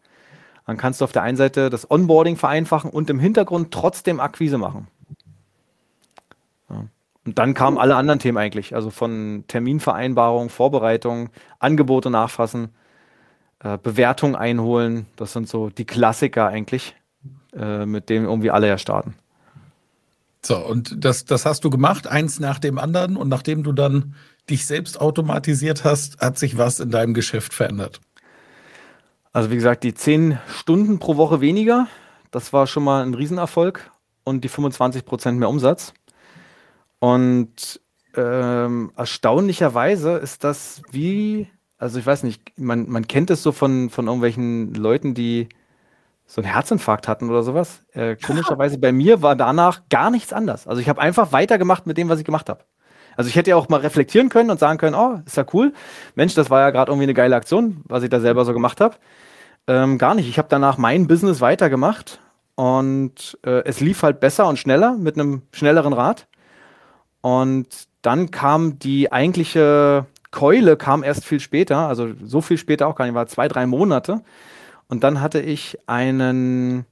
Dann 0.66 0.76
kannst 0.76 1.00
du 1.00 1.04
auf 1.04 1.12
der 1.12 1.22
einen 1.22 1.36
Seite 1.36 1.70
das 1.70 1.90
Onboarding 1.90 2.36
vereinfachen 2.36 2.90
und 2.90 3.08
im 3.10 3.18
Hintergrund 3.18 3.72
trotzdem 3.72 4.20
Akquise 4.20 4.58
machen. 4.58 4.88
Ja. 6.68 6.84
Und 7.24 7.38
dann 7.38 7.54
kamen 7.54 7.78
alle 7.78 7.96
anderen 7.96 8.20
Themen 8.20 8.38
eigentlich, 8.38 8.74
also 8.74 8.90
von 8.90 9.44
Terminvereinbarung, 9.48 10.48
Vorbereitung, 10.50 11.30
Angebote 11.58 12.10
nachfassen. 12.10 12.70
äh, 13.60 13.78
Bewertung 13.78 14.36
einholen. 14.36 15.06
Das 15.16 15.32
sind 15.32 15.48
so 15.48 15.70
die 15.70 15.84
Klassiker 15.84 16.46
eigentlich, 16.48 16.94
äh, 17.54 17.86
mit 17.86 18.08
denen 18.08 18.26
irgendwie 18.26 18.50
alle 18.50 18.68
ja 18.68 18.78
starten. 18.78 19.14
So, 20.44 20.56
und 20.56 21.04
das, 21.04 21.24
das 21.24 21.44
hast 21.44 21.64
du 21.64 21.70
gemacht, 21.70 22.06
eins 22.06 22.40
nach 22.40 22.58
dem 22.58 22.78
anderen. 22.78 23.16
Und 23.16 23.28
nachdem 23.28 23.62
du 23.62 23.72
dann 23.72 24.14
dich 24.50 24.66
selbst 24.66 25.00
automatisiert 25.00 25.84
hast, 25.84 26.20
hat 26.20 26.38
sich 26.38 26.58
was 26.58 26.80
in 26.80 26.90
deinem 26.90 27.14
Geschäft 27.14 27.54
verändert. 27.54 28.00
Also 29.32 29.50
wie 29.50 29.56
gesagt, 29.56 29.84
die 29.84 29.94
zehn 29.94 30.38
Stunden 30.48 30.98
pro 30.98 31.16
Woche 31.16 31.40
weniger, 31.40 31.86
das 32.30 32.52
war 32.52 32.66
schon 32.66 32.84
mal 32.84 33.02
ein 33.04 33.14
Riesenerfolg 33.14 33.90
und 34.24 34.42
die 34.42 34.48
25 34.48 35.04
Prozent 35.04 35.38
mehr 35.38 35.48
Umsatz. 35.48 35.92
Und 36.98 37.80
ähm, 38.16 38.92
erstaunlicherweise 38.96 40.12
ist 40.12 40.44
das 40.44 40.82
wie, 40.90 41.48
also 41.78 41.98
ich 41.98 42.06
weiß 42.06 42.22
nicht, 42.24 42.58
man, 42.58 42.88
man 42.88 43.06
kennt 43.06 43.30
es 43.30 43.42
so 43.42 43.52
von, 43.52 43.90
von 43.90 44.06
irgendwelchen 44.06 44.74
Leuten, 44.74 45.14
die 45.14 45.48
so 46.26 46.42
einen 46.42 46.50
Herzinfarkt 46.52 47.08
hatten 47.08 47.30
oder 47.30 47.42
sowas. 47.42 47.82
Äh, 47.92 48.16
komischerweise 48.16 48.78
bei 48.80 48.92
mir 48.92 49.22
war 49.22 49.36
danach 49.36 49.88
gar 49.88 50.10
nichts 50.10 50.32
anders. 50.32 50.66
Also 50.66 50.80
ich 50.80 50.88
habe 50.88 51.00
einfach 51.00 51.32
weitergemacht 51.32 51.86
mit 51.86 51.96
dem, 51.96 52.08
was 52.08 52.18
ich 52.18 52.24
gemacht 52.24 52.48
habe. 52.48 52.64
Also 53.18 53.30
ich 53.30 53.34
hätte 53.34 53.50
ja 53.50 53.56
auch 53.56 53.68
mal 53.68 53.80
reflektieren 53.80 54.28
können 54.28 54.48
und 54.48 54.60
sagen 54.60 54.78
können, 54.78 54.94
oh, 54.94 55.20
ist 55.26 55.36
ja 55.36 55.44
cool. 55.52 55.72
Mensch, 56.14 56.34
das 56.34 56.50
war 56.50 56.60
ja 56.60 56.70
gerade 56.70 56.92
irgendwie 56.92 57.02
eine 57.02 57.14
geile 57.14 57.34
Aktion, 57.34 57.82
was 57.88 58.04
ich 58.04 58.10
da 58.10 58.20
selber 58.20 58.44
so 58.44 58.52
gemacht 58.52 58.80
habe. 58.80 58.94
Ähm, 59.66 59.98
gar 59.98 60.14
nicht. 60.14 60.28
Ich 60.28 60.38
habe 60.38 60.46
danach 60.48 60.78
mein 60.78 61.08
Business 61.08 61.40
weitergemacht 61.40 62.20
und 62.54 63.36
äh, 63.44 63.64
es 63.64 63.80
lief 63.80 64.04
halt 64.04 64.20
besser 64.20 64.46
und 64.46 64.56
schneller 64.56 64.92
mit 64.96 65.18
einem 65.18 65.42
schnelleren 65.50 65.94
Rad. 65.94 66.28
Und 67.20 67.88
dann 68.02 68.30
kam 68.30 68.78
die 68.78 69.10
eigentliche 69.10 70.06
Keule 70.30 70.76
kam 70.76 71.02
erst 71.02 71.24
viel 71.24 71.40
später, 71.40 71.88
also 71.88 72.10
so 72.22 72.40
viel 72.40 72.58
später 72.58 72.86
auch 72.86 72.94
gar 72.94 73.06
nicht, 73.06 73.14
war 73.14 73.26
zwei, 73.26 73.48
drei 73.48 73.66
Monate. 73.66 74.22
Und 74.86 75.02
dann 75.02 75.20
hatte 75.20 75.40
ich 75.40 75.76
einen, 75.88 76.86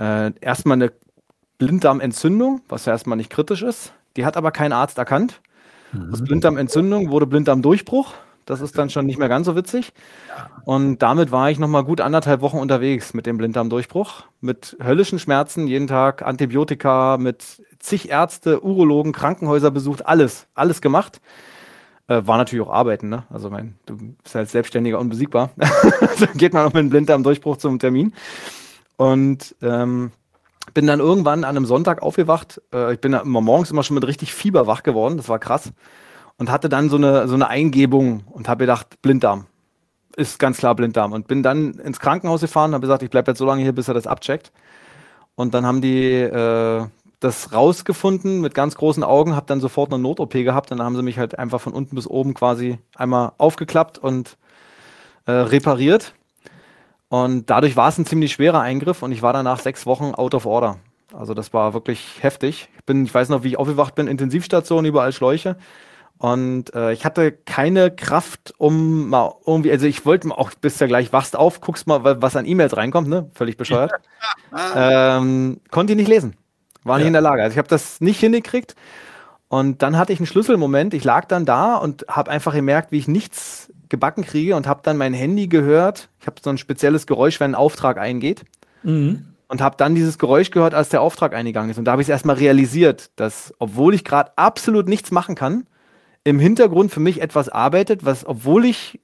äh, 0.00 0.32
erstmal 0.40 0.78
eine 0.78 0.90
Blinddarmentzündung, 1.58 2.62
was 2.68 2.86
ja 2.86 2.92
erstmal 2.92 3.16
nicht 3.16 3.30
kritisch 3.30 3.62
ist. 3.62 3.92
Die 4.16 4.24
hat 4.24 4.36
aber 4.36 4.52
kein 4.52 4.72
Arzt 4.72 4.98
erkannt. 4.98 5.40
Mhm. 5.92 6.12
Aus 6.12 6.22
Blinddarmentzündung 6.22 7.10
wurde 7.10 7.26
Blinddarmdurchbruch. 7.26 8.14
Das 8.44 8.60
ist 8.60 8.76
dann 8.76 8.90
schon 8.90 9.06
nicht 9.06 9.18
mehr 9.18 9.28
ganz 9.28 9.46
so 9.46 9.54
witzig. 9.54 9.92
Und 10.64 10.98
damit 10.98 11.30
war 11.30 11.50
ich 11.50 11.58
nochmal 11.58 11.84
gut 11.84 12.00
anderthalb 12.00 12.40
Wochen 12.40 12.58
unterwegs 12.58 13.14
mit 13.14 13.24
dem 13.26 13.38
Blinddarmdurchbruch. 13.38 14.24
Mit 14.40 14.76
höllischen 14.82 15.20
Schmerzen, 15.20 15.68
jeden 15.68 15.86
Tag 15.86 16.22
Antibiotika, 16.22 17.18
mit 17.18 17.62
zig 17.78 18.10
Ärzte, 18.10 18.64
Urologen, 18.64 19.12
Krankenhäuser 19.12 19.70
besucht, 19.70 20.06
alles, 20.06 20.48
alles 20.54 20.80
gemacht. 20.80 21.20
Äh, 22.08 22.22
war 22.26 22.36
natürlich 22.36 22.66
auch 22.66 22.72
Arbeiten, 22.72 23.08
ne? 23.08 23.24
Also 23.30 23.48
mein, 23.48 23.76
du 23.86 23.96
bist 24.22 24.34
als 24.34 24.50
Selbstständiger 24.52 24.98
unbesiegbar. 24.98 25.50
Dann 25.56 26.34
geht 26.34 26.52
man 26.52 26.66
auch 26.66 26.72
mit 26.72 26.80
einem 26.80 26.90
Blinddarmdurchbruch 26.90 27.58
zum 27.58 27.78
Termin. 27.78 28.12
Und 28.96 29.54
ähm, 29.62 30.10
bin 30.74 30.86
dann 30.86 31.00
irgendwann 31.00 31.44
an 31.44 31.56
einem 31.56 31.66
Sonntag 31.66 32.02
aufgewacht. 32.02 32.60
Äh, 32.72 32.94
ich 32.94 33.00
bin 33.00 33.12
immer 33.12 33.40
morgens 33.40 33.70
immer 33.70 33.82
schon 33.82 33.94
mit 33.94 34.06
richtig 34.06 34.32
Fieber 34.32 34.66
wach 34.66 34.82
geworden. 34.82 35.16
Das 35.16 35.28
war 35.28 35.38
krass. 35.38 35.72
Und 36.38 36.50
hatte 36.50 36.68
dann 36.68 36.88
so 36.88 36.96
eine, 36.96 37.28
so 37.28 37.34
eine 37.34 37.48
Eingebung 37.48 38.24
und 38.30 38.48
habe 38.48 38.64
gedacht, 38.64 39.00
Blinddarm. 39.02 39.46
Ist 40.16 40.38
ganz 40.38 40.58
klar 40.58 40.74
Blinddarm. 40.74 41.12
Und 41.12 41.28
bin 41.28 41.42
dann 41.42 41.74
ins 41.74 42.00
Krankenhaus 42.00 42.40
gefahren 42.40 42.70
und 42.70 42.74
habe 42.74 42.82
gesagt, 42.82 43.02
ich 43.02 43.10
bleibe 43.10 43.30
jetzt 43.30 43.38
so 43.38 43.46
lange 43.46 43.62
hier, 43.62 43.72
bis 43.72 43.88
er 43.88 43.94
das 43.94 44.06
abcheckt. 44.06 44.52
Und 45.34 45.54
dann 45.54 45.64
haben 45.64 45.80
die 45.80 46.12
äh, 46.12 46.86
das 47.22 47.52
rausgefunden 47.52 48.40
mit 48.40 48.54
ganz 48.54 48.74
großen 48.74 49.04
Augen, 49.04 49.36
habe 49.36 49.46
dann 49.46 49.60
sofort 49.60 49.92
eine 49.92 50.02
Not-OP 50.02 50.32
gehabt 50.32 50.70
und 50.70 50.78
dann 50.78 50.86
haben 50.86 50.96
sie 50.96 51.02
mich 51.02 51.18
halt 51.18 51.38
einfach 51.38 51.60
von 51.60 51.72
unten 51.72 51.94
bis 51.94 52.06
oben 52.06 52.34
quasi 52.34 52.78
einmal 52.96 53.32
aufgeklappt 53.38 53.98
und 53.98 54.36
äh, 55.26 55.32
repariert. 55.32 56.14
Und 57.12 57.50
dadurch 57.50 57.76
war 57.76 57.90
es 57.90 57.98
ein 57.98 58.06
ziemlich 58.06 58.32
schwerer 58.32 58.62
Eingriff 58.62 59.02
und 59.02 59.12
ich 59.12 59.20
war 59.20 59.34
danach 59.34 59.60
sechs 59.60 59.84
Wochen 59.84 60.14
out 60.14 60.34
of 60.34 60.46
order. 60.46 60.78
Also 61.12 61.34
das 61.34 61.52
war 61.52 61.74
wirklich 61.74 62.22
heftig. 62.22 62.70
Ich 62.78 62.84
bin, 62.86 63.04
ich 63.04 63.12
weiß 63.12 63.28
noch, 63.28 63.42
wie 63.42 63.48
ich 63.48 63.58
aufgewacht 63.58 63.94
bin, 63.94 64.06
Intensivstation, 64.08 64.86
überall 64.86 65.12
Schläuche. 65.12 65.58
Und 66.16 66.74
äh, 66.74 66.94
ich 66.94 67.04
hatte 67.04 67.30
keine 67.30 67.90
Kraft, 67.90 68.54
um 68.56 69.10
mal 69.10 69.34
irgendwie, 69.46 69.70
also 69.70 69.84
ich 69.86 70.06
wollte 70.06 70.28
mal 70.28 70.36
auch, 70.36 70.52
bist 70.58 70.80
ja 70.80 70.86
gleich, 70.86 71.12
wachst 71.12 71.36
auf, 71.36 71.60
guckst 71.60 71.86
mal, 71.86 72.02
was 72.22 72.34
an 72.34 72.46
E-Mails 72.46 72.78
reinkommt, 72.78 73.08
ne? 73.08 73.28
Völlig 73.34 73.58
bescheuert. 73.58 73.92
ähm, 74.74 75.60
konnte 75.70 75.92
ich 75.92 75.98
nicht 75.98 76.08
lesen. 76.08 76.34
War 76.82 76.96
nicht 76.96 77.04
ja. 77.04 77.08
in 77.08 77.12
der 77.12 77.20
Lage. 77.20 77.42
Also 77.42 77.52
ich 77.52 77.58
habe 77.58 77.68
das 77.68 78.00
nicht 78.00 78.20
hingekriegt. 78.20 78.74
Und 79.48 79.82
dann 79.82 79.98
hatte 79.98 80.14
ich 80.14 80.18
einen 80.18 80.26
Schlüsselmoment. 80.26 80.94
Ich 80.94 81.04
lag 81.04 81.26
dann 81.26 81.44
da 81.44 81.76
und 81.76 82.06
habe 82.08 82.30
einfach 82.30 82.54
gemerkt, 82.54 82.90
wie 82.90 82.96
ich 82.96 83.06
nichts 83.06 83.70
gebacken 83.92 84.24
kriege 84.24 84.56
und 84.56 84.66
habe 84.66 84.80
dann 84.82 84.96
mein 84.96 85.14
Handy 85.14 85.46
gehört. 85.46 86.08
Ich 86.20 86.26
habe 86.26 86.40
so 86.42 86.50
ein 86.50 86.58
spezielles 86.58 87.06
Geräusch, 87.06 87.38
wenn 87.38 87.52
ein 87.52 87.54
Auftrag 87.54 87.98
eingeht. 87.98 88.44
Mhm. 88.82 89.26
Und 89.46 89.60
habe 89.60 89.76
dann 89.76 89.94
dieses 89.94 90.18
Geräusch 90.18 90.50
gehört, 90.50 90.72
als 90.72 90.88
der 90.88 91.02
Auftrag 91.02 91.34
eingegangen 91.34 91.70
ist. 91.70 91.78
Und 91.78 91.84
da 91.84 91.92
habe 91.92 92.00
ich 92.00 92.06
es 92.06 92.12
erstmal 92.12 92.36
realisiert, 92.36 93.10
dass, 93.16 93.52
obwohl 93.58 93.94
ich 93.94 94.02
gerade 94.02 94.32
absolut 94.36 94.88
nichts 94.88 95.10
machen 95.10 95.34
kann, 95.34 95.66
im 96.24 96.38
Hintergrund 96.38 96.90
für 96.90 97.00
mich 97.00 97.20
etwas 97.20 97.50
arbeitet, 97.50 98.02
was, 98.02 98.24
obwohl 98.24 98.64
ich 98.64 98.98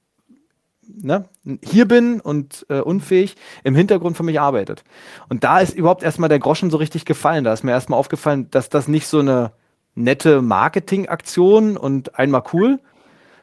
ne, 0.87 1.25
hier 1.63 1.87
bin 1.87 2.19
und 2.19 2.65
äh, 2.69 2.79
unfähig, 2.79 3.35
im 3.63 3.75
Hintergrund 3.75 4.17
für 4.17 4.23
mich 4.23 4.39
arbeitet. 4.39 4.83
Und 5.29 5.43
da 5.43 5.59
ist 5.59 5.75
überhaupt 5.75 6.01
erstmal 6.01 6.29
der 6.29 6.39
Groschen 6.39 6.71
so 6.71 6.77
richtig 6.77 7.05
gefallen. 7.05 7.43
Da 7.43 7.53
ist 7.53 7.63
mir 7.63 7.71
erstmal 7.71 7.99
aufgefallen, 7.99 8.49
dass 8.49 8.69
das 8.69 8.87
nicht 8.87 9.05
so 9.05 9.19
eine 9.19 9.51
nette 9.93 10.41
Marketingaktion 10.41 11.77
und 11.77 12.17
einmal 12.17 12.43
cool, 12.53 12.79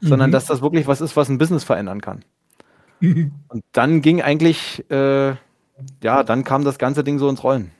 mhm. 0.01 0.09
sondern 0.09 0.33
dass 0.33 0.47
das 0.47 0.63
wirklich 0.63 0.87
was 0.87 1.01
ist, 1.01 1.17
was 1.17 1.29
ein 1.29 1.39
Business 1.39 1.65
verändern 1.65 2.01
kann. 2.01 2.25
Mhm. 3.01 3.33
Und 3.49 3.65
dann 3.73 4.01
ging 4.01 4.23
eigentlich, 4.23 4.85
äh, 4.91 5.35
ja, 6.03 6.23
dann 6.25 6.45
kam 6.45 6.65
das 6.65 6.79
ganze 6.79 7.05
Ding 7.05 7.19
so 7.19 7.29
ins 7.29 7.45
Rollen 7.45 7.71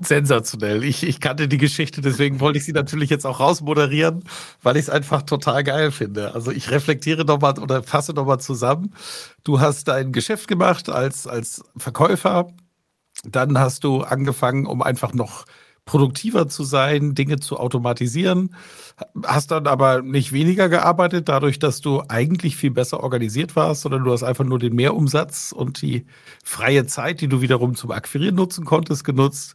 sensationell. 0.00 0.84
Ich, 0.84 1.02
ich 1.02 1.20
kannte 1.20 1.48
die 1.48 1.58
Geschichte, 1.58 2.00
deswegen 2.00 2.40
wollte 2.40 2.58
ich 2.58 2.64
sie 2.64 2.72
natürlich 2.72 3.10
jetzt 3.10 3.26
auch 3.26 3.40
rausmoderieren, 3.40 4.24
weil 4.62 4.76
ich 4.76 4.84
es 4.84 4.90
einfach 4.90 5.22
total 5.22 5.62
geil 5.62 5.90
finde. 5.90 6.34
Also 6.34 6.50
ich 6.50 6.70
reflektiere 6.70 7.24
nochmal 7.24 7.58
oder 7.58 7.82
fasse 7.82 8.12
nochmal 8.12 8.40
zusammen. 8.40 8.94
Du 9.44 9.60
hast 9.60 9.88
dein 9.88 10.12
Geschäft 10.12 10.48
gemacht 10.48 10.88
als, 10.88 11.26
als 11.26 11.62
Verkäufer. 11.76 12.48
Dann 13.24 13.58
hast 13.58 13.84
du 13.84 14.02
angefangen, 14.02 14.66
um 14.66 14.82
einfach 14.82 15.12
noch 15.12 15.44
produktiver 15.90 16.48
zu 16.48 16.62
sein, 16.62 17.16
Dinge 17.16 17.40
zu 17.40 17.56
automatisieren. 17.56 18.54
Hast 19.24 19.50
dann 19.50 19.66
aber 19.66 20.02
nicht 20.02 20.30
weniger 20.30 20.68
gearbeitet, 20.68 21.28
dadurch, 21.28 21.58
dass 21.58 21.80
du 21.80 22.04
eigentlich 22.06 22.54
viel 22.54 22.70
besser 22.70 23.02
organisiert 23.02 23.56
warst, 23.56 23.82
sondern 23.82 24.04
du 24.04 24.12
hast 24.12 24.22
einfach 24.22 24.44
nur 24.44 24.60
den 24.60 24.76
Mehrumsatz 24.76 25.50
und 25.50 25.82
die 25.82 26.06
freie 26.44 26.86
Zeit, 26.86 27.20
die 27.20 27.26
du 27.26 27.40
wiederum 27.40 27.74
zum 27.74 27.90
Akquirieren 27.90 28.36
nutzen 28.36 28.64
konntest, 28.64 29.02
genutzt. 29.02 29.54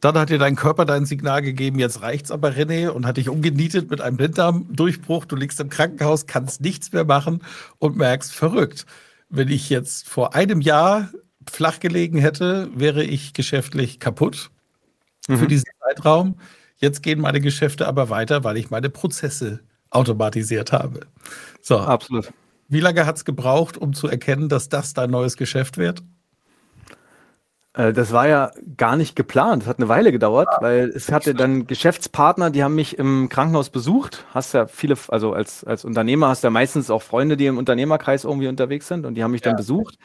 Dann 0.00 0.16
hat 0.16 0.30
dir 0.30 0.38
dein 0.38 0.54
Körper 0.54 0.84
dein 0.84 1.04
Signal 1.04 1.42
gegeben, 1.42 1.80
jetzt 1.80 2.00
reicht's 2.00 2.30
aber, 2.30 2.50
René, 2.50 2.88
und 2.88 3.04
hat 3.04 3.16
dich 3.16 3.28
umgenietet 3.28 3.90
mit 3.90 4.00
einem 4.00 4.18
Blinddarmdurchbruch. 4.18 5.24
Du 5.24 5.34
liegst 5.34 5.58
im 5.58 5.68
Krankenhaus, 5.68 6.26
kannst 6.28 6.60
nichts 6.60 6.92
mehr 6.92 7.04
machen 7.04 7.42
und 7.80 7.96
merkst, 7.96 8.32
verrückt. 8.32 8.86
Wenn 9.30 9.48
ich 9.48 9.68
jetzt 9.68 10.08
vor 10.08 10.36
einem 10.36 10.60
Jahr 10.60 11.08
flach 11.50 11.80
gelegen 11.80 12.18
hätte, 12.18 12.70
wäre 12.72 13.02
ich 13.02 13.32
geschäftlich 13.32 13.98
kaputt 13.98 14.52
mhm. 15.28 15.38
für 15.38 15.46
diesen 15.46 15.70
Zeitraum. 15.80 16.36
Jetzt 16.76 17.02
gehen 17.02 17.20
meine 17.20 17.40
Geschäfte 17.40 17.86
aber 17.86 18.10
weiter, 18.10 18.44
weil 18.44 18.56
ich 18.56 18.70
meine 18.70 18.90
Prozesse 18.90 19.60
automatisiert 19.90 20.72
habe. 20.72 21.00
So. 21.60 21.78
Absolut. 21.78 22.32
Wie 22.68 22.80
lange 22.80 23.04
hat 23.04 23.16
es 23.16 23.24
gebraucht, 23.24 23.76
um 23.76 23.92
zu 23.92 24.08
erkennen, 24.08 24.48
dass 24.48 24.68
das 24.68 24.94
dein 24.94 25.10
neues 25.10 25.36
Geschäft 25.36 25.76
wird? 25.76 26.02
Äh, 27.74 27.92
das 27.92 28.12
war 28.12 28.28
ja 28.28 28.50
gar 28.76 28.96
nicht 28.96 29.16
geplant. 29.16 29.62
Das 29.62 29.68
hat 29.68 29.78
eine 29.78 29.88
Weile 29.88 30.12
gedauert, 30.12 30.48
weil 30.60 30.90
es 30.94 31.10
hatte 31.10 31.34
dann 31.34 31.66
Geschäftspartner, 31.66 32.50
die 32.50 32.62
haben 32.62 32.74
mich 32.74 32.98
im 32.98 33.28
Krankenhaus 33.28 33.70
besucht. 33.70 34.24
Hast 34.34 34.54
ja 34.54 34.66
viele, 34.66 34.96
also 35.08 35.32
als, 35.32 35.64
als 35.64 35.84
Unternehmer 35.84 36.28
hast 36.28 36.42
du 36.42 36.48
ja 36.48 36.50
meistens 36.50 36.90
auch 36.90 37.02
Freunde, 37.02 37.36
die 37.36 37.46
im 37.46 37.58
Unternehmerkreis 37.58 38.24
irgendwie 38.24 38.48
unterwegs 38.48 38.88
sind 38.88 39.06
und 39.06 39.14
die 39.14 39.24
haben 39.24 39.30
mich 39.30 39.42
dann 39.42 39.56
besucht. 39.56 39.98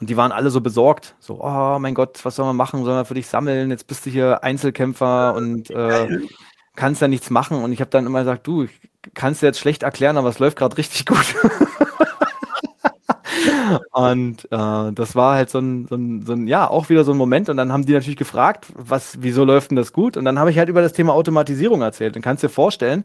Und 0.00 0.08
die 0.10 0.16
waren 0.16 0.30
alle 0.30 0.50
so 0.50 0.60
besorgt. 0.60 1.16
So, 1.18 1.42
oh 1.42 1.78
mein 1.80 1.94
Gott, 1.94 2.24
was 2.24 2.36
soll 2.36 2.46
man 2.46 2.54
machen? 2.54 2.84
Soll 2.84 2.94
man 2.94 3.04
für 3.04 3.14
dich 3.14 3.26
sammeln? 3.26 3.70
Jetzt 3.70 3.88
bist 3.88 4.06
du 4.06 4.10
hier 4.10 4.44
Einzelkämpfer 4.44 5.34
und 5.34 5.70
äh, 5.70 6.20
kannst 6.76 7.02
ja 7.02 7.08
nichts 7.08 7.30
machen. 7.30 7.64
Und 7.64 7.72
ich 7.72 7.80
habe 7.80 7.90
dann 7.90 8.06
immer 8.06 8.20
gesagt, 8.20 8.46
du, 8.46 8.62
ich 8.62 8.80
kannst 9.14 9.42
dir 9.42 9.46
jetzt 9.46 9.58
schlecht 9.58 9.82
erklären, 9.82 10.16
aber 10.16 10.28
es 10.28 10.38
läuft 10.38 10.56
gerade 10.56 10.76
richtig 10.76 11.04
gut. 11.04 11.34
Und 13.92 14.44
äh, 14.50 14.92
das 14.92 15.14
war 15.14 15.34
halt 15.36 15.50
so 15.50 15.58
ein, 15.58 15.86
so, 15.86 15.96
ein, 15.96 16.24
so 16.24 16.32
ein, 16.32 16.46
ja, 16.46 16.68
auch 16.68 16.88
wieder 16.88 17.04
so 17.04 17.12
ein 17.12 17.18
Moment. 17.18 17.48
Und 17.48 17.56
dann 17.56 17.72
haben 17.72 17.86
die 17.86 17.92
natürlich 17.92 18.16
gefragt, 18.16 18.66
was, 18.74 19.18
wieso 19.20 19.44
läuft 19.44 19.70
denn 19.70 19.76
das 19.76 19.92
gut? 19.92 20.16
Und 20.16 20.24
dann 20.24 20.38
habe 20.38 20.50
ich 20.50 20.58
halt 20.58 20.68
über 20.68 20.82
das 20.82 20.92
Thema 20.92 21.12
Automatisierung 21.12 21.82
erzählt. 21.82 22.16
Und 22.16 22.22
kannst 22.22 22.42
dir 22.42 22.48
vorstellen, 22.48 23.04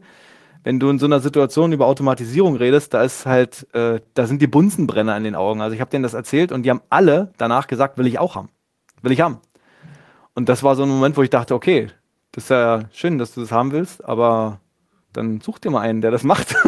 wenn 0.64 0.80
du 0.80 0.88
in 0.88 0.98
so 0.98 1.06
einer 1.06 1.20
Situation 1.20 1.72
über 1.72 1.86
Automatisierung 1.86 2.56
redest, 2.56 2.94
da 2.94 3.02
ist 3.02 3.26
halt, 3.26 3.66
äh, 3.74 4.00
da 4.14 4.26
sind 4.26 4.40
die 4.40 4.46
Bunsenbrenner 4.46 5.16
in 5.16 5.24
den 5.24 5.34
Augen. 5.34 5.60
Also 5.60 5.74
ich 5.74 5.80
habe 5.80 5.90
denen 5.90 6.02
das 6.02 6.14
erzählt 6.14 6.52
und 6.52 6.62
die 6.62 6.70
haben 6.70 6.80
alle 6.88 7.32
danach 7.36 7.66
gesagt, 7.66 7.98
will 7.98 8.06
ich 8.06 8.18
auch 8.18 8.34
haben. 8.34 8.48
Will 9.02 9.12
ich 9.12 9.20
haben. 9.20 9.38
Und 10.34 10.48
das 10.48 10.62
war 10.62 10.74
so 10.74 10.82
ein 10.82 10.88
Moment, 10.88 11.16
wo 11.16 11.22
ich 11.22 11.30
dachte, 11.30 11.54
okay, 11.54 11.88
das 12.32 12.44
ist 12.44 12.50
ja 12.50 12.80
schön, 12.92 13.18
dass 13.18 13.34
du 13.34 13.42
das 13.42 13.52
haben 13.52 13.70
willst, 13.72 14.04
aber 14.04 14.58
dann 15.12 15.40
such 15.40 15.58
dir 15.60 15.70
mal 15.70 15.80
einen, 15.80 16.00
der 16.00 16.10
das 16.10 16.24
macht. 16.24 16.56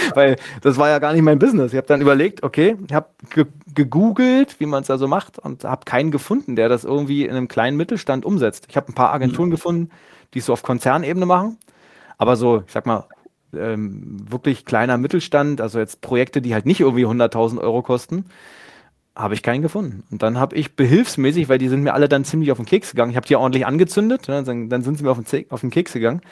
Weil 0.14 0.36
das 0.62 0.76
war 0.76 0.88
ja 0.88 0.98
gar 0.98 1.12
nicht 1.12 1.22
mein 1.22 1.38
Business. 1.38 1.72
Ich 1.72 1.76
habe 1.76 1.86
dann 1.86 2.00
überlegt, 2.00 2.42
okay, 2.42 2.76
ich 2.86 2.94
habe 2.94 3.08
ge 3.30 3.46
gegoogelt, 3.72 4.58
wie 4.58 4.66
man 4.66 4.80
es 4.82 4.88
da 4.88 4.98
so 4.98 5.06
macht 5.06 5.38
und 5.38 5.62
habe 5.62 5.84
keinen 5.84 6.10
gefunden, 6.10 6.56
der 6.56 6.68
das 6.68 6.82
irgendwie 6.82 7.24
in 7.24 7.30
einem 7.30 7.46
kleinen 7.46 7.76
Mittelstand 7.76 8.24
umsetzt. 8.24 8.66
Ich 8.68 8.76
habe 8.76 8.88
ein 8.88 8.94
paar 8.94 9.12
Agenturen 9.12 9.48
mhm. 9.48 9.52
gefunden, 9.52 9.90
die 10.34 10.40
es 10.40 10.46
so 10.46 10.52
auf 10.52 10.64
Konzernebene 10.64 11.24
machen, 11.24 11.56
aber 12.18 12.34
so, 12.34 12.64
ich 12.66 12.72
sag 12.72 12.86
mal, 12.86 13.04
ähm, 13.56 14.16
wirklich 14.28 14.64
kleiner 14.64 14.98
Mittelstand, 14.98 15.60
also 15.60 15.78
jetzt 15.78 16.00
Projekte, 16.00 16.42
die 16.42 16.52
halt 16.52 16.66
nicht 16.66 16.80
irgendwie 16.80 17.06
100.000 17.06 17.60
Euro 17.60 17.82
kosten, 17.82 18.26
habe 19.14 19.34
ich 19.34 19.42
keinen 19.42 19.62
gefunden. 19.62 20.04
Und 20.10 20.22
dann 20.22 20.38
habe 20.38 20.56
ich 20.56 20.76
behilfsmäßig, 20.76 21.48
weil 21.48 21.58
die 21.58 21.68
sind 21.68 21.82
mir 21.82 21.94
alle 21.94 22.08
dann 22.08 22.24
ziemlich 22.24 22.50
auf 22.52 22.58
den 22.58 22.66
Keks 22.66 22.90
gegangen. 22.90 23.10
Ich 23.10 23.16
habe 23.16 23.26
die 23.26 23.36
ordentlich 23.36 23.66
angezündet, 23.66 24.28
ne, 24.28 24.42
dann, 24.42 24.68
dann, 24.68 24.82
sind 24.82 24.98
sie 24.98 25.04
mir 25.04 25.10
auf 25.10 25.20
den, 25.22 25.50
auf 25.50 25.60
den 25.60 25.70
Keks 25.70 25.92
gegangen. 25.92 26.22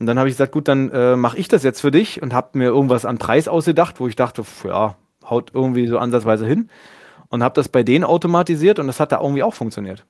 Und 0.00 0.06
dann 0.06 0.18
habe 0.18 0.28
ich 0.28 0.34
gesagt, 0.34 0.52
gut, 0.52 0.68
dann 0.68 0.90
äh, 0.90 1.16
mache 1.16 1.38
ich 1.38 1.48
das 1.48 1.62
jetzt 1.62 1.80
für 1.80 1.90
dich 1.90 2.22
und 2.22 2.34
habe 2.34 2.58
mir 2.58 2.66
irgendwas 2.66 3.04
an 3.04 3.18
Preis 3.18 3.48
ausgedacht, 3.48 4.00
wo 4.00 4.08
ich 4.08 4.16
dachte, 4.16 4.44
ja, 4.64 4.96
haut 5.28 5.50
irgendwie 5.54 5.86
so 5.86 5.98
ansatzweise 5.98 6.46
hin. 6.46 6.68
Und 7.28 7.42
habe 7.42 7.54
das 7.54 7.68
bei 7.68 7.82
denen 7.82 8.04
automatisiert 8.04 8.78
und 8.78 8.86
das 8.86 9.00
hat 9.00 9.12
da 9.12 9.20
irgendwie 9.20 9.42
auch 9.42 9.54
funktioniert. 9.54 10.04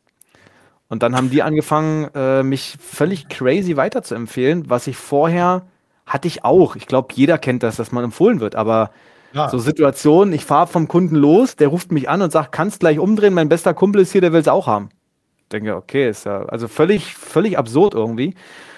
Und 0.88 1.02
dann 1.02 1.16
haben 1.16 1.30
die 1.30 1.42
angefangen, 1.42 2.10
äh, 2.14 2.42
mich 2.42 2.76
völlig 2.80 3.28
crazy 3.28 3.76
weiterzuempfehlen, 3.76 4.68
was 4.68 4.86
ich 4.86 4.96
vorher 4.96 5.62
hatte 6.04 6.28
ich 6.28 6.44
auch. 6.44 6.76
Ich 6.76 6.86
glaube, 6.86 7.14
jeder 7.14 7.38
kennt 7.38 7.62
das, 7.62 7.76
dass 7.76 7.92
man 7.92 8.04
empfohlen 8.04 8.40
wird, 8.40 8.56
aber 8.56 8.90
ja. 9.32 9.48
so 9.48 9.58
Situationen, 9.58 10.34
ich 10.34 10.44
fahre 10.44 10.66
vom 10.66 10.88
Kunden 10.88 11.16
los, 11.16 11.56
der 11.56 11.68
ruft 11.68 11.92
mich 11.92 12.08
an 12.10 12.22
und 12.22 12.32
sagt, 12.32 12.52
kannst 12.52 12.80
gleich 12.80 12.98
umdrehen, 12.98 13.34
mein 13.34 13.48
bester 13.48 13.72
Kumpel 13.72 14.02
ist 14.02 14.12
hier, 14.12 14.20
der 14.20 14.32
will 14.32 14.40
es 14.40 14.48
auch 14.48 14.66
haben. 14.66 14.90
Ich 15.38 15.48
denke, 15.48 15.76
okay, 15.76 16.08
ist 16.08 16.26
ja 16.26 16.44
also 16.44 16.68
völlig, 16.68 17.14
völlig 17.14 17.56
absurd 17.56 17.94
irgendwie. 17.94 18.34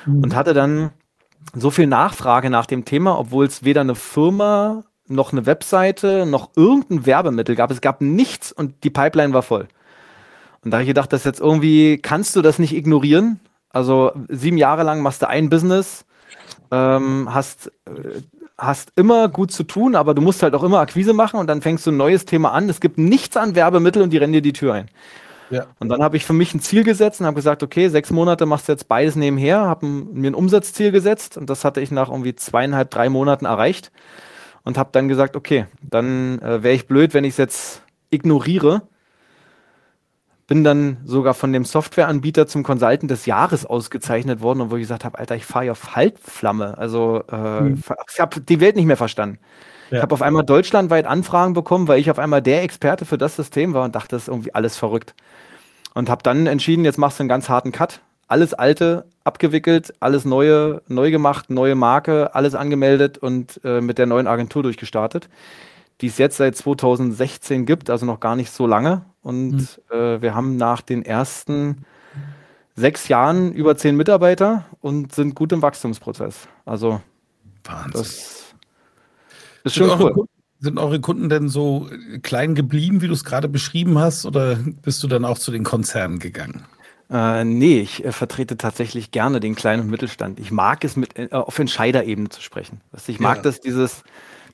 Und 0.07 0.35
hatte 0.35 0.55
dann 0.55 0.91
so 1.55 1.71
viel 1.71 1.87
Nachfrage 1.87 2.51
nach 2.51 2.67
dem 2.67 2.85
Thema, 2.85 3.19
obwohl 3.19 3.47
es 3.47 3.65
weder 3.65 3.83
eine 3.83 3.95
Firma 3.95 4.85
noch 5.07 5.33
eine 5.33 5.47
Webseite 5.47 6.27
noch 6.27 6.51
irgendein 6.57 7.07
Werbemittel 7.07 7.55
gab. 7.57 7.71
Es 7.71 7.81
gab 7.81 8.01
nichts 8.01 8.53
und 8.53 8.85
die 8.85 8.91
Pipeline 8.91 9.35
war 9.35 9.43
voll. 9.43 9.69
Und 10.65 10.71
da 10.71 10.79
habe 10.79 10.85
ich 10.85 10.89
gedacht, 10.89 11.13
das 11.13 11.25
jetzt 11.25 11.41
irgendwie, 11.41 11.99
kannst 11.99 12.37
du 12.37 12.43
das 12.43 12.59
nicht 12.59 12.75
ignorieren? 12.75 13.41
Also 13.69 14.13
sieben 14.29 14.57
Jahre 14.57 14.83
lang 14.83 15.03
machst 15.03 15.21
du 15.21 15.29
ein 15.29 15.51
Business, 15.51 16.07
ähm, 16.71 17.29
hast, 17.33 17.73
äh, 17.87 18.23
hast 18.57 18.93
immer 18.97 19.29
gut 19.29 19.51
zu 19.51 19.65
tun, 19.65 19.95
aber 19.95 20.15
du 20.15 20.23
musst 20.23 20.43
halt 20.43 20.55
auch 20.55 20.63
immer 20.63 20.79
Akquise 20.79 21.13
machen 21.13 21.39
und 21.39 21.49
dann 21.49 21.61
fängst 21.61 21.87
du 21.87 21.91
ein 21.91 21.97
neues 21.97 22.25
Thema 22.25 22.53
an. 22.53 22.69
Es 22.71 22.81
gibt 22.81 22.97
nichts 22.97 23.37
an 23.37 23.55
Werbemittel 23.55 24.01
und 24.01 24.11
die 24.11 24.19
rennen 24.19 24.33
dir 24.33 24.43
die 24.43 24.53
Tür 24.53 24.75
ein. 24.75 24.89
Ja. 25.51 25.67
Und 25.79 25.89
dann 25.89 26.03
habe 26.03 26.17
ich 26.17 26.25
für 26.25 26.33
mich 26.33 26.55
ein 26.55 26.61
Ziel 26.61 26.85
gesetzt 26.85 27.21
und 27.21 27.27
habe 27.27 27.37
gesagt, 27.37 27.63
okay, 27.63 27.89
sechs 27.89 28.11
Monate 28.11 28.47
machst 28.47 28.69
du 28.69 28.73
jetzt 28.73 28.89
beides 28.89 29.15
nebenher, 29.15 29.61
habe 29.61 29.87
mir 29.87 30.31
ein 30.31 30.35
Umsatzziel 30.35 30.91
gesetzt 30.91 31.37
und 31.37 31.51
das 31.51 31.65
hatte 31.65 31.81
ich 31.81 31.91
nach 31.91 32.11
irgendwie 32.11 32.35
zweieinhalb, 32.35 32.91
drei 32.91 33.09
Monaten 33.09 33.45
erreicht 33.45 33.93
und 34.63 34.79
habe 34.79 34.91
dann 34.93 35.09
gesagt, 35.09 35.37
okay, 35.37 35.67
dann 35.83 36.39
äh, 36.41 36.63
wäre 36.63 36.75
ich 36.75 36.87
blöd, 36.87 37.15
wenn 37.15 37.25
ich 37.25 37.33
es 37.33 37.39
jetzt 37.39 37.83
ignoriere 38.11 38.83
bin 40.47 40.63
dann 40.63 40.99
sogar 41.05 41.35
von 41.35 41.53
dem 41.53 41.65
Softwareanbieter 41.65 42.47
zum 42.47 42.63
Consultant 42.63 43.11
des 43.11 43.27
Jahres 43.27 43.65
ausgezeichnet 43.65 44.43
worden 44.43 44.61
und 44.61 44.71
wo 44.71 44.77
ich 44.77 44.83
gesagt 44.83 45.05
habe, 45.05 45.19
Alter, 45.19 45.37
ich 45.37 45.47
fahre 45.47 45.67
ja 45.67 45.73
auf 45.73 45.97
Halbflamme. 45.97 46.77
Also 46.77 47.25
äh, 47.31 47.61
mhm. 47.61 47.83
ich 48.11 48.21
habe 48.21 48.41
die 48.41 48.61
Welt 48.61 48.77
nicht 48.77 48.87
mehr 48.87 48.97
verstanden. 48.97 49.39
Ja. 49.95 50.01
Ich 50.01 50.03
habe 50.03 50.15
auf 50.15 50.23
einmal 50.23 50.45
deutschlandweit 50.45 51.07
Anfragen 51.07 51.55
bekommen, 51.55 51.89
weil 51.89 52.01
ich 52.01 52.11
auf 52.11 52.19
einmal 52.19 52.43
der 52.43 52.63
Experte 52.63 53.05
für 53.05 53.19
das 53.19 53.37
System 53.37 53.75
war 53.75 53.85
und 53.85 53.95
dachte, 53.95 54.11
das 54.11 54.23
ist 54.23 54.29
irgendwie 54.29 54.55
alles 54.55 54.77
verrückt. 54.77 55.15
Und 55.95 56.11
habe 56.11 56.23
dann 56.23 56.47
entschieden, 56.47 56.85
jetzt 56.85 56.99
machst 56.99 57.19
du 57.19 57.23
einen 57.23 57.29
ganz 57.29 57.49
harten 57.49 57.73
Cut. 57.73 58.01
Alles 58.27 58.55
Alte 58.55 59.07
abgewickelt, 59.23 59.95
alles 60.01 60.25
Neue 60.25 60.83
neu 60.89 61.11
gemacht, 61.11 61.51
neue 61.51 61.75
Marke, 61.75 62.35
alles 62.35 62.55
angemeldet 62.55 63.19
und 63.19 63.61
äh, 63.65 63.81
mit 63.81 63.99
der 63.99 64.07
neuen 64.07 64.27
Agentur 64.27 64.63
durchgestartet 64.63 65.29
die 66.01 66.09
es 66.09 66.19
jetzt 66.19 66.37
seit 66.37 66.57
2016 66.57 67.67
gibt, 67.67 67.91
also 67.91 68.07
noch 68.07 68.21
gar 68.21 68.37
nicht 68.37 68.51
so 68.51 68.67
lange. 68.67 69.05
Und 69.23 69.53
mhm. 69.53 69.97
äh, 69.97 70.23
wir 70.23 70.35
haben 70.35 70.57
nach 70.57 70.83
den 70.83 71.05
ersten 71.05 71.85
sechs 72.77 73.09
Jahren 73.09 73.53
über 73.53 73.77
zehn 73.77 73.97
Mitarbeiter 73.97 74.65
und 74.81 75.15
sind 75.15 75.35
gut 75.35 75.53
im 75.53 75.63
Wachstumsprozess. 75.63 76.49
Also 76.65 77.01
Wahnsinn. 77.65 77.93
das 77.93 78.44
ist 79.65 79.75
schon 79.75 79.91
cool. 80.01 80.13
Kunden, 80.13 80.31
sind 80.61 80.79
eure 80.79 81.01
Kunden 81.01 81.29
denn 81.29 81.49
so 81.49 81.89
klein 82.23 82.55
geblieben, 82.55 83.03
wie 83.03 83.09
du 83.09 83.13
es 83.13 83.25
gerade 83.25 83.49
beschrieben 83.49 83.99
hast, 83.99 84.25
oder 84.25 84.57
bist 84.83 85.03
du 85.03 85.09
dann 85.09 85.25
auch 85.25 85.39
zu 85.39 85.51
den 85.51 85.65
Konzernen 85.65 86.19
gegangen? 86.19 86.65
Äh, 87.11 87.45
nee, 87.45 87.81
ich 87.81 88.05
äh, 88.05 88.13
vertrete 88.13 88.57
tatsächlich 88.57 89.11
gerne 89.11 89.41
den 89.41 89.55
kleinen 89.55 89.83
und 89.83 89.91
Mittelstand. 89.91 90.41
Ich 90.41 90.51
mag 90.51 90.85
es, 90.85 90.97
mit, 90.97 91.19
äh, 91.19 91.29
auf 91.33 91.59
Entscheiderebene 91.59 92.31
zu 92.31 92.41
sprechen. 92.41 92.81
Ich 93.07 93.21
mag 93.21 93.39
ja. 93.39 93.43
das, 93.43 93.61
dieses, 93.61 94.05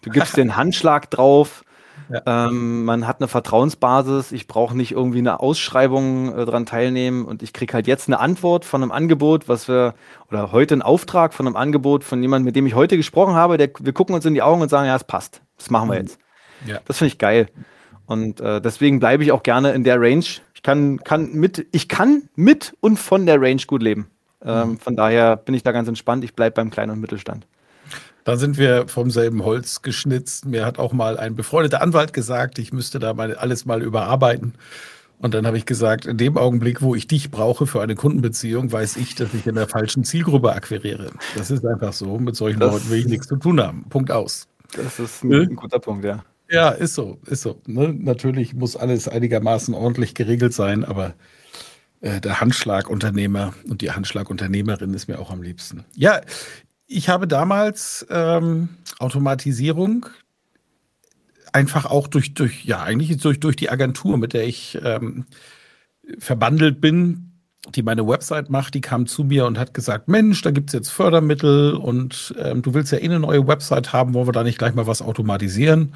Du 0.03 0.11
gibst 0.11 0.37
den 0.37 0.57
Handschlag 0.57 1.11
drauf. 1.11 1.63
Ja. 2.11 2.49
Ähm, 2.49 2.85
man 2.85 3.07
hat 3.07 3.21
eine 3.21 3.29
Vertrauensbasis. 3.29 4.33
Ich 4.33 4.49
brauche 4.49 4.77
nicht 4.77 4.93
irgendwie 4.93 5.19
eine 5.19 5.41
Ausschreibung 5.41 6.37
äh, 6.37 6.45
dran 6.45 6.67
teilnehmen 6.67 7.25
und 7.25 7.43
ich 7.43 7.53
kriege 7.53 7.73
halt 7.73 7.87
jetzt 7.87 8.09
eine 8.09 8.19
Antwort 8.19 8.65
von 8.65 8.83
einem 8.83 8.91
Angebot, 8.91 9.49
was 9.49 9.69
wir, 9.69 9.95
oder 10.29 10.51
heute 10.51 10.75
einen 10.75 10.83
Auftrag 10.83 11.33
von 11.33 11.47
einem 11.47 11.57
Angebot 11.57 12.03
von 12.03 12.21
jemandem, 12.21 12.47
mit 12.47 12.57
dem 12.57 12.67
ich 12.67 12.75
heute 12.75 12.97
gesprochen 12.97 13.35
habe. 13.35 13.59
Der, 13.59 13.71
wir 13.79 13.93
gucken 13.93 14.15
uns 14.15 14.25
in 14.27 14.35
die 14.35 14.43
Augen 14.43 14.61
und 14.61 14.69
sagen, 14.69 14.87
ja, 14.87 14.97
es 14.97 15.05
passt. 15.05 15.41
Das 15.57 15.71
machen 15.71 15.89
wir 15.89 15.95
mhm. 15.95 16.01
jetzt. 16.01 16.19
Ja. 16.67 16.81
Das 16.85 16.99
finde 16.99 17.13
ich 17.13 17.19
geil. 17.19 17.49
Und 18.07 18.41
äh, 18.41 18.61
deswegen 18.61 18.99
bleibe 18.99 19.23
ich 19.23 19.31
auch 19.31 19.45
gerne 19.45 19.71
in 19.73 19.85
der 19.85 20.01
Range. 20.01 20.25
Ich 20.55 20.63
kann, 20.65 20.99
kann 21.05 21.33
mit, 21.33 21.69
ich 21.71 21.89
kann 21.89 22.29
mit 22.35 22.75
und 22.81 22.99
von 22.99 23.25
der 23.25 23.41
Range 23.41 23.63
gut 23.69 23.83
leben. 23.83 24.11
Ähm, 24.45 24.71
mhm. 24.71 24.79
Von 24.79 24.97
daher 24.97 25.37
bin 25.37 25.55
ich 25.55 25.63
da 25.63 25.71
ganz 25.71 25.87
entspannt. 25.87 26.25
Ich 26.25 26.35
bleibe 26.35 26.55
beim 26.55 26.71
Kleinen 26.71 26.91
und 26.91 27.01
Mittelstand. 27.01 27.47
Da 28.31 28.37
sind 28.37 28.59
wir 28.59 28.87
vom 28.87 29.11
selben 29.11 29.45
Holz 29.45 29.83
geschnitzt. 29.83 30.47
Mir 30.47 30.65
hat 30.65 30.79
auch 30.79 30.93
mal 30.93 31.19
ein 31.19 31.35
befreundeter 31.35 31.83
Anwalt 31.83 32.13
gesagt, 32.13 32.61
ich 32.61 32.73
müsste 32.73 33.01
da 33.01 33.13
mal 33.13 33.35
alles 33.35 33.67
mal 33.67 33.83
überarbeiten. 33.83 34.55
Und 35.19 35.35
dann 35.35 35.49
habe 35.49 35.59
ich 35.59 35.67
gesagt, 35.67 36.07
in 36.07 36.17
dem 36.17 36.39
Augenblick, 36.39 36.81
wo 36.81 36.95
ich 36.95 37.09
dich 37.09 37.33
brauche 37.33 37.67
für 37.67 37.83
eine 37.83 37.97
Kundenbeziehung, 37.97 38.71
weiß 38.71 38.99
ich, 38.99 39.17
dass 39.17 39.35
ich 39.35 39.49
in 39.49 39.57
der 39.57 39.67
falschen 39.67 40.05
Zielgruppe 40.05 40.53
akquiriere. 40.53 41.11
Das 41.37 41.51
ist 41.51 41.67
einfach 41.67 41.93
so. 41.93 42.21
Mit 42.21 42.37
solchen 42.37 42.61
das, 42.61 42.73
Leuten 42.73 42.91
will 42.91 43.01
ich 43.01 43.07
nichts 43.07 43.27
zu 43.27 43.35
tun 43.35 43.61
haben. 43.61 43.87
Punkt 43.89 44.13
aus. 44.13 44.47
Das 44.77 45.01
ist 45.01 45.25
ein, 45.25 45.33
ein 45.33 45.57
guter 45.57 45.81
Punkt, 45.81 46.05
ja. 46.05 46.25
Ja, 46.49 46.69
ist 46.69 46.95
so, 46.95 47.19
ist 47.27 47.43
so. 47.43 47.61
Ne? 47.67 47.93
Natürlich 47.99 48.55
muss 48.55 48.77
alles 48.77 49.09
einigermaßen 49.09 49.75
ordentlich 49.75 50.15
geregelt 50.15 50.55
sein, 50.55 50.85
aber 50.85 51.15
äh, 52.01 52.21
der 52.21 52.41
Handschlagunternehmer 52.41 53.55
und 53.69 53.83
die 53.83 53.91
Handschlagunternehmerin 53.91 54.95
ist 54.95 55.09
mir 55.09 55.19
auch 55.19 55.33
am 55.33 55.43
liebsten. 55.43 55.85
Ja, 55.97 56.21
ich 56.91 57.09
habe 57.09 57.29
damals 57.29 58.05
ähm, 58.11 58.69
Automatisierung 58.99 60.07
einfach 61.53 61.87
auch 61.87 62.09
durch, 62.09 62.35
durch, 62.35 62.65
ja, 62.65 62.83
eigentlich 62.83 63.17
durch, 63.19 63.39
durch 63.39 63.57
die 63.57 63.71
Agentur, 63.71 64.19
mit 64.19 64.33
der 64.33 64.47
ich 64.47 64.77
ähm, 64.85 65.25
verbandelt 66.19 66.81
bin, 66.81 67.33
die 67.75 67.83
meine 67.83 68.07
Website 68.07 68.51
macht, 68.51 68.75
die 68.75 68.81
kam 68.81 69.07
zu 69.07 69.23
mir 69.23 69.47
und 69.47 69.57
hat 69.57 69.73
gesagt, 69.73 70.09
Mensch, 70.09 70.43
da 70.43 70.51
gibt 70.51 70.71
es 70.71 70.75
jetzt 70.75 70.91
Fördermittel 70.91 71.75
und 71.75 72.35
ähm, 72.39 72.61
du 72.63 72.75
willst 72.75 72.91
ja 72.91 72.99
eh 72.99 73.05
eine 73.05 73.21
neue 73.21 73.47
Website 73.47 73.93
haben, 73.93 74.13
wollen 74.13 74.27
wir 74.27 74.33
da 74.33 74.43
nicht 74.43 74.59
gleich 74.59 74.75
mal 74.75 74.89
was 74.89 75.01
automatisieren? 75.01 75.95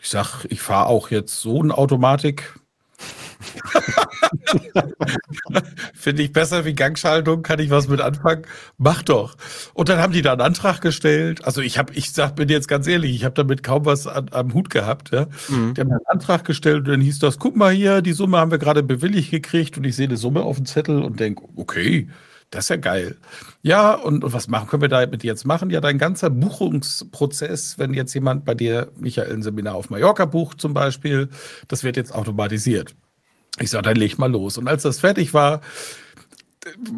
Ich 0.00 0.08
sag, 0.08 0.46
ich 0.48 0.62
fahre 0.62 0.86
auch 0.86 1.10
jetzt 1.10 1.40
so 1.40 1.60
eine 1.60 1.76
Automatik, 1.76 2.58
Finde 5.94 6.22
ich 6.22 6.32
besser 6.32 6.64
wie 6.64 6.74
Gangschaltung, 6.74 7.42
kann 7.42 7.58
ich 7.58 7.70
was 7.70 7.88
mit 7.88 8.00
anfangen? 8.00 8.42
Mach 8.78 9.02
doch. 9.02 9.36
Und 9.74 9.88
dann 9.88 9.98
haben 9.98 10.12
die 10.12 10.22
da 10.22 10.32
einen 10.32 10.40
Antrag 10.40 10.80
gestellt. 10.80 11.44
Also 11.44 11.60
ich 11.60 11.78
habe, 11.78 11.92
ich 11.94 12.12
sag, 12.12 12.36
bin 12.36 12.48
jetzt 12.48 12.68
ganz 12.68 12.86
ehrlich, 12.86 13.14
ich 13.14 13.24
habe 13.24 13.34
damit 13.34 13.62
kaum 13.62 13.84
was 13.84 14.06
an, 14.06 14.28
am 14.30 14.54
Hut 14.54 14.70
gehabt. 14.70 15.10
Ja. 15.12 15.26
Mhm. 15.48 15.74
Die 15.74 15.80
haben 15.80 15.90
einen 15.90 16.06
Antrag 16.06 16.44
gestellt 16.44 16.78
und 16.78 16.88
dann 16.88 17.00
hieß 17.00 17.18
das, 17.18 17.38
guck 17.38 17.56
mal 17.56 17.72
hier, 17.72 18.02
die 18.02 18.12
Summe 18.12 18.38
haben 18.38 18.50
wir 18.50 18.58
gerade 18.58 18.82
bewilligt 18.82 19.30
gekriegt 19.30 19.76
und 19.78 19.84
ich 19.84 19.96
sehe 19.96 20.08
eine 20.08 20.16
Summe 20.16 20.42
auf 20.42 20.56
dem 20.56 20.66
Zettel 20.66 21.02
und 21.02 21.20
denke, 21.20 21.44
okay, 21.56 22.08
das 22.52 22.66
ist 22.66 22.68
ja 22.68 22.76
geil. 22.76 23.16
Ja, 23.62 23.94
und, 23.94 24.24
und 24.24 24.32
was 24.34 24.46
machen 24.46 24.68
können 24.68 24.82
wir 24.82 24.88
da 24.90 25.06
mit 25.06 25.22
dir 25.22 25.28
jetzt 25.28 25.46
machen? 25.46 25.70
Ja, 25.70 25.80
dein 25.80 25.96
ganzer 25.96 26.28
Buchungsprozess, 26.28 27.78
wenn 27.78 27.94
jetzt 27.94 28.12
jemand 28.12 28.44
bei 28.44 28.54
dir, 28.54 28.92
Michael, 28.98 29.32
ein 29.32 29.42
Seminar 29.42 29.74
auf 29.74 29.88
Mallorca 29.88 30.26
bucht 30.26 30.60
zum 30.60 30.74
Beispiel, 30.74 31.30
das 31.68 31.82
wird 31.82 31.96
jetzt 31.96 32.14
automatisiert. 32.14 32.94
Ich 33.58 33.70
sage, 33.70 33.82
dann 33.82 33.96
leg 33.96 34.18
mal 34.18 34.30
los. 34.30 34.58
Und 34.58 34.68
als 34.68 34.82
das 34.82 35.00
fertig 35.00 35.34
war, 35.34 35.60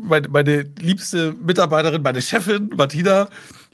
meine, 0.03 0.29
meine 0.29 0.63
liebste 0.79 1.33
Mitarbeiterin, 1.33 2.03
meine 2.03 2.23
Chefin, 2.23 2.71
Martina, 2.77 3.29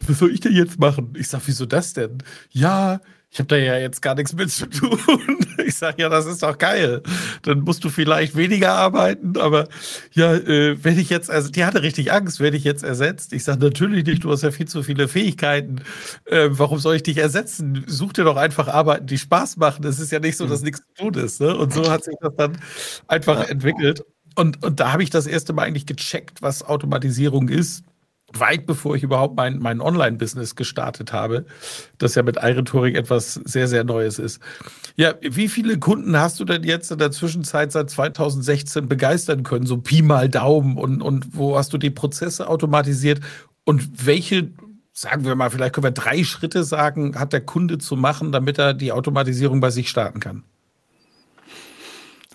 was 0.07 0.19
soll 0.19 0.33
ich 0.33 0.41
denn 0.41 0.55
jetzt 0.55 0.79
machen? 0.79 1.13
Ich 1.17 1.29
sage, 1.29 1.45
wieso 1.47 1.67
das 1.67 1.93
denn? 1.93 2.19
Ja, 2.51 3.01
ich 3.33 3.39
habe 3.39 3.47
da 3.47 3.57
ja 3.57 3.79
jetzt 3.79 4.03
gar 4.03 4.17
nichts 4.17 4.33
mit 4.35 4.51
zu 4.51 4.67
tun. 4.67 4.99
Ich 5.61 5.77
sage, 5.77 6.03
ja, 6.03 6.09
das 6.09 6.27
ist 6.27 6.43
doch 6.43 6.59
geil. 6.59 7.03
Dann 7.43 7.61
musst 7.61 7.85
du 7.85 7.91
vielleicht 7.91 8.35
weniger 8.35 8.73
arbeiten, 8.73 9.39
aber 9.39 9.69
ja, 10.13 10.35
äh, 10.35 10.83
wenn 10.83 10.99
ich 10.99 11.11
jetzt, 11.11 11.31
also 11.31 11.49
die 11.51 11.65
hatte 11.65 11.83
richtig 11.83 12.11
Angst, 12.11 12.41
werde 12.41 12.57
ich 12.57 12.65
jetzt 12.65 12.83
ersetzt? 12.83 13.33
Ich 13.35 13.45
sage, 13.45 13.61
natürlich 13.61 14.05
nicht, 14.05 14.25
du 14.25 14.33
hast 14.33 14.43
ja 14.43 14.51
viel 14.51 14.67
zu 14.67 14.83
viele 14.83 15.07
Fähigkeiten. 15.07 15.83
Äh, 16.25 16.49
warum 16.51 16.79
soll 16.79 16.97
ich 16.97 17.03
dich 17.05 17.19
ersetzen? 17.19 17.85
Such 17.87 18.15
dir 18.15 18.25
doch 18.25 18.37
einfach 18.37 18.67
Arbeiten, 18.67 19.07
die 19.07 19.19
Spaß 19.19 19.59
machen. 19.59 19.85
Es 19.85 20.01
ist 20.01 20.11
ja 20.11 20.19
nicht 20.19 20.39
so, 20.39 20.47
dass 20.47 20.61
mhm. 20.61 20.65
nichts 20.67 20.83
zu 20.97 21.05
tun 21.05 21.23
ist. 21.23 21.41
Ne? 21.41 21.57
Und 21.57 21.73
so 21.73 21.89
hat 21.89 22.03
sich 22.03 22.17
das 22.21 22.35
dann 22.37 22.59
einfach 23.07 23.49
entwickelt. 23.49 24.03
Und, 24.35 24.65
und 24.65 24.81
da 24.81 24.93
habe 24.93 25.05
ich 25.05 25.11
das 25.11 25.27
erste 25.27 25.53
Mal 25.53 25.65
eigentlich 25.65 25.87
gecheckt, 25.87 26.43
was 26.43 26.65
Automatisierung 26.65 27.49
ist 27.49 27.85
weit 28.33 28.67
bevor 28.67 28.95
ich 28.95 29.03
überhaupt 29.03 29.37
mein, 29.37 29.59
mein 29.59 29.81
Online-Business 29.81 30.55
gestartet 30.55 31.13
habe, 31.13 31.47
das 31.99 32.15
ja 32.15 32.23
mit 32.23 32.37
iRhetorik 32.37 32.97
etwas 32.97 33.35
sehr, 33.35 33.69
sehr 33.69 33.85
Neues 33.85 34.19
ist. 34.19 34.41
Ja, 34.97 35.15
wie 35.21 35.49
viele 35.49 35.79
Kunden 35.79 36.17
hast 36.17 36.41
du 36.41 36.45
denn 36.45 36.63
jetzt 36.63 36.91
in 36.91 36.99
der 36.99 37.11
Zwischenzeit 37.11 37.73
seit 37.73 37.91
2016 37.91 38.89
begeistern 38.89 39.43
können? 39.43 39.67
So 39.67 39.79
Pi 39.79 40.03
mal 40.03 40.29
Daumen 40.29 40.77
und, 40.77 41.03
und 41.03 41.37
wo 41.37 41.57
hast 41.57 41.73
du 41.73 41.79
die 41.79 41.91
Prozesse 41.91 42.49
automatisiert 42.49 43.21
und 43.65 44.07
welche, 44.07 44.51
sagen 44.93 45.25
wir 45.25 45.35
mal, 45.35 45.51
vielleicht 45.51 45.75
können 45.75 45.85
wir 45.85 45.91
drei 45.91 46.25
Schritte 46.25 46.65
sagen, 46.65 47.19
hat 47.19 47.33
der 47.33 47.41
Kunde 47.41 47.79
zu 47.79 47.97
machen, 47.97 48.33
damit 48.33 48.59
er 48.59 48.75
die 48.75 48.93
Automatisierung 48.93 49.61
bei 49.61 49.71
sich 49.71 49.89
starten 49.89 50.21
kann? 50.21 50.45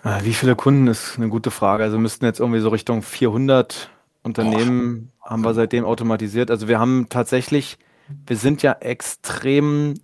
Ah, 0.02 0.20
wie 0.22 0.34
viele 0.34 0.54
Kunden 0.54 0.86
ist 0.86 1.16
eine 1.16 1.28
gute 1.28 1.50
Frage. 1.50 1.82
Also 1.82 1.98
müssten 1.98 2.26
jetzt 2.26 2.38
irgendwie 2.38 2.60
so 2.60 2.68
Richtung 2.68 3.02
400 3.02 3.90
Unternehmen 4.26 5.12
oh. 5.22 5.30
haben 5.30 5.44
wir 5.44 5.54
seitdem 5.54 5.84
automatisiert. 5.84 6.50
Also 6.50 6.68
wir 6.68 6.78
haben 6.78 7.06
tatsächlich, 7.08 7.78
wir 8.26 8.36
sind 8.36 8.62
ja 8.62 8.72
extrem 8.72 9.94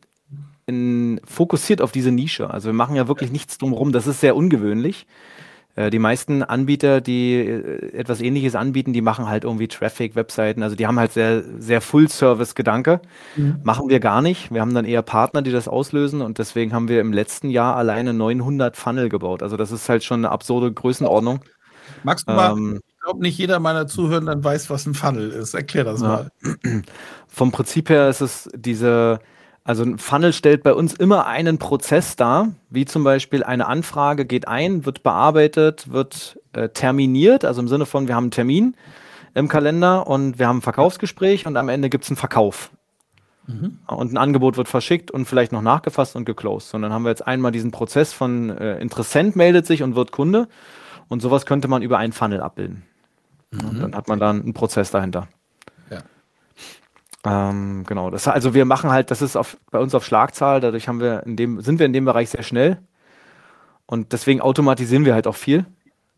in, 0.66 1.20
fokussiert 1.24 1.82
auf 1.82 1.92
diese 1.92 2.12
Nische. 2.12 2.50
Also 2.50 2.68
wir 2.68 2.74
machen 2.74 2.96
ja 2.96 3.08
wirklich 3.08 3.30
nichts 3.30 3.58
drumherum. 3.58 3.92
Das 3.92 4.06
ist 4.06 4.20
sehr 4.20 4.36
ungewöhnlich. 4.36 5.06
Äh, 5.74 5.90
die 5.90 5.98
meisten 5.98 6.42
Anbieter, 6.42 7.00
die 7.00 7.34
äh, 7.34 7.92
etwas 7.94 8.20
ähnliches 8.20 8.54
anbieten, 8.54 8.92
die 8.92 9.00
machen 9.00 9.28
halt 9.28 9.44
irgendwie 9.44 9.68
Traffic, 9.68 10.14
Webseiten. 10.14 10.62
Also 10.62 10.76
die 10.76 10.86
haben 10.86 10.98
halt 10.98 11.12
sehr, 11.12 11.42
sehr 11.58 11.80
Full-Service-Gedanke. 11.80 13.00
Mhm. 13.36 13.60
Machen 13.62 13.88
wir 13.88 14.00
gar 14.00 14.22
nicht. 14.22 14.52
Wir 14.52 14.60
haben 14.60 14.74
dann 14.74 14.84
eher 14.84 15.02
Partner, 15.02 15.42
die 15.42 15.52
das 15.52 15.68
auslösen. 15.68 16.20
Und 16.20 16.38
deswegen 16.38 16.72
haben 16.72 16.88
wir 16.88 17.00
im 17.00 17.12
letzten 17.12 17.50
Jahr 17.50 17.76
alleine 17.76 18.12
900 18.12 18.76
Funnel 18.76 19.08
gebaut. 19.08 19.42
Also 19.42 19.56
das 19.56 19.72
ist 19.72 19.88
halt 19.88 20.04
schon 20.04 20.20
eine 20.20 20.30
absurde 20.30 20.72
Größenordnung. 20.72 21.40
Magst 22.04 22.28
du 22.28 22.32
mal 22.32 22.52
ähm, 22.52 22.80
glaube, 23.02 23.20
nicht 23.20 23.38
jeder 23.38 23.58
meiner 23.58 23.86
Zuhörenden 23.86 24.42
weiß, 24.42 24.70
was 24.70 24.86
ein 24.86 24.94
Funnel 24.94 25.30
ist. 25.30 25.54
Erklär 25.54 25.84
das 25.84 26.00
ja. 26.00 26.08
mal. 26.08 26.30
Vom 27.28 27.52
Prinzip 27.52 27.90
her 27.90 28.08
ist 28.08 28.20
es 28.20 28.48
diese, 28.54 29.20
also 29.64 29.82
ein 29.82 29.98
Funnel 29.98 30.32
stellt 30.32 30.62
bei 30.62 30.74
uns 30.74 30.94
immer 30.94 31.26
einen 31.26 31.58
Prozess 31.58 32.16
dar, 32.16 32.52
wie 32.70 32.84
zum 32.84 33.04
Beispiel 33.04 33.42
eine 33.44 33.66
Anfrage 33.66 34.24
geht 34.24 34.48
ein, 34.48 34.86
wird 34.86 35.02
bearbeitet, 35.02 35.90
wird 35.90 36.38
äh, 36.52 36.68
terminiert, 36.68 37.44
also 37.44 37.60
im 37.60 37.68
Sinne 37.68 37.86
von, 37.86 38.08
wir 38.08 38.14
haben 38.14 38.24
einen 38.24 38.30
Termin 38.32 38.76
im 39.34 39.48
Kalender 39.48 40.06
und 40.06 40.38
wir 40.38 40.46
haben 40.46 40.58
ein 40.58 40.62
Verkaufsgespräch 40.62 41.46
und 41.46 41.56
am 41.56 41.68
Ende 41.68 41.88
gibt 41.88 42.04
es 42.04 42.10
einen 42.10 42.16
Verkauf. 42.16 42.70
Mhm. 43.46 43.78
Und 43.86 44.12
ein 44.12 44.18
Angebot 44.18 44.56
wird 44.56 44.68
verschickt 44.68 45.10
und 45.10 45.24
vielleicht 45.24 45.52
noch 45.52 45.62
nachgefasst 45.62 46.14
und 46.14 46.24
geclosed. 46.24 46.74
Und 46.74 46.82
dann 46.82 46.92
haben 46.92 47.02
wir 47.02 47.10
jetzt 47.10 47.26
einmal 47.26 47.50
diesen 47.50 47.72
Prozess 47.72 48.12
von 48.12 48.50
äh, 48.50 48.78
Interessent 48.78 49.34
meldet 49.34 49.66
sich 49.66 49.82
und 49.82 49.96
wird 49.96 50.12
Kunde. 50.12 50.48
Und 51.08 51.20
sowas 51.20 51.44
könnte 51.44 51.68
man 51.68 51.82
über 51.82 51.98
einen 51.98 52.12
Funnel 52.12 52.40
abbilden. 52.40 52.84
Mhm. 53.52 53.80
Dann 53.80 53.94
hat 53.94 54.08
man 54.08 54.18
dann 54.18 54.42
einen 54.42 54.54
Prozess 54.54 54.90
dahinter. 54.90 55.28
Ja. 55.90 56.02
Ähm, 57.24 57.84
genau. 57.86 58.10
Das, 58.10 58.26
also 58.26 58.54
wir 58.54 58.64
machen 58.64 58.90
halt, 58.90 59.10
das 59.10 59.22
ist 59.22 59.36
auf, 59.36 59.56
bei 59.70 59.78
uns 59.78 59.94
auf 59.94 60.04
Schlagzahl, 60.04 60.60
dadurch 60.60 60.88
haben 60.88 61.00
wir 61.00 61.22
in 61.24 61.36
dem, 61.36 61.60
sind 61.60 61.78
wir 61.78 61.86
in 61.86 61.92
dem 61.92 62.04
Bereich 62.04 62.30
sehr 62.30 62.42
schnell. 62.42 62.78
Und 63.86 64.12
deswegen 64.12 64.40
automatisieren 64.40 65.04
wir 65.04 65.14
halt 65.14 65.26
auch 65.26 65.36
viel. 65.36 65.66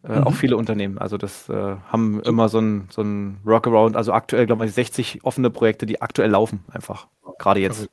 Äh, 0.05 0.18
mhm. 0.20 0.25
Auch 0.25 0.35
viele 0.35 0.57
Unternehmen. 0.57 0.99
Also 0.99 1.16
das 1.16 1.49
äh, 1.49 1.77
haben 1.88 2.20
immer 2.23 2.49
so 2.49 2.59
ein, 2.59 2.88
so 2.90 3.03
ein 3.03 3.38
Workaround. 3.42 3.97
Also 3.97 4.12
aktuell, 4.12 4.47
glaube 4.47 4.66
ich, 4.66 4.73
60 4.73 5.25
offene 5.25 5.51
Projekte, 5.51 5.87
die 5.87 6.03
aktuell 6.03 6.31
laufen, 6.31 6.64
einfach. 6.70 7.09
Gerade 7.38 7.61
jetzt. 7.61 7.81
Also 7.81 7.88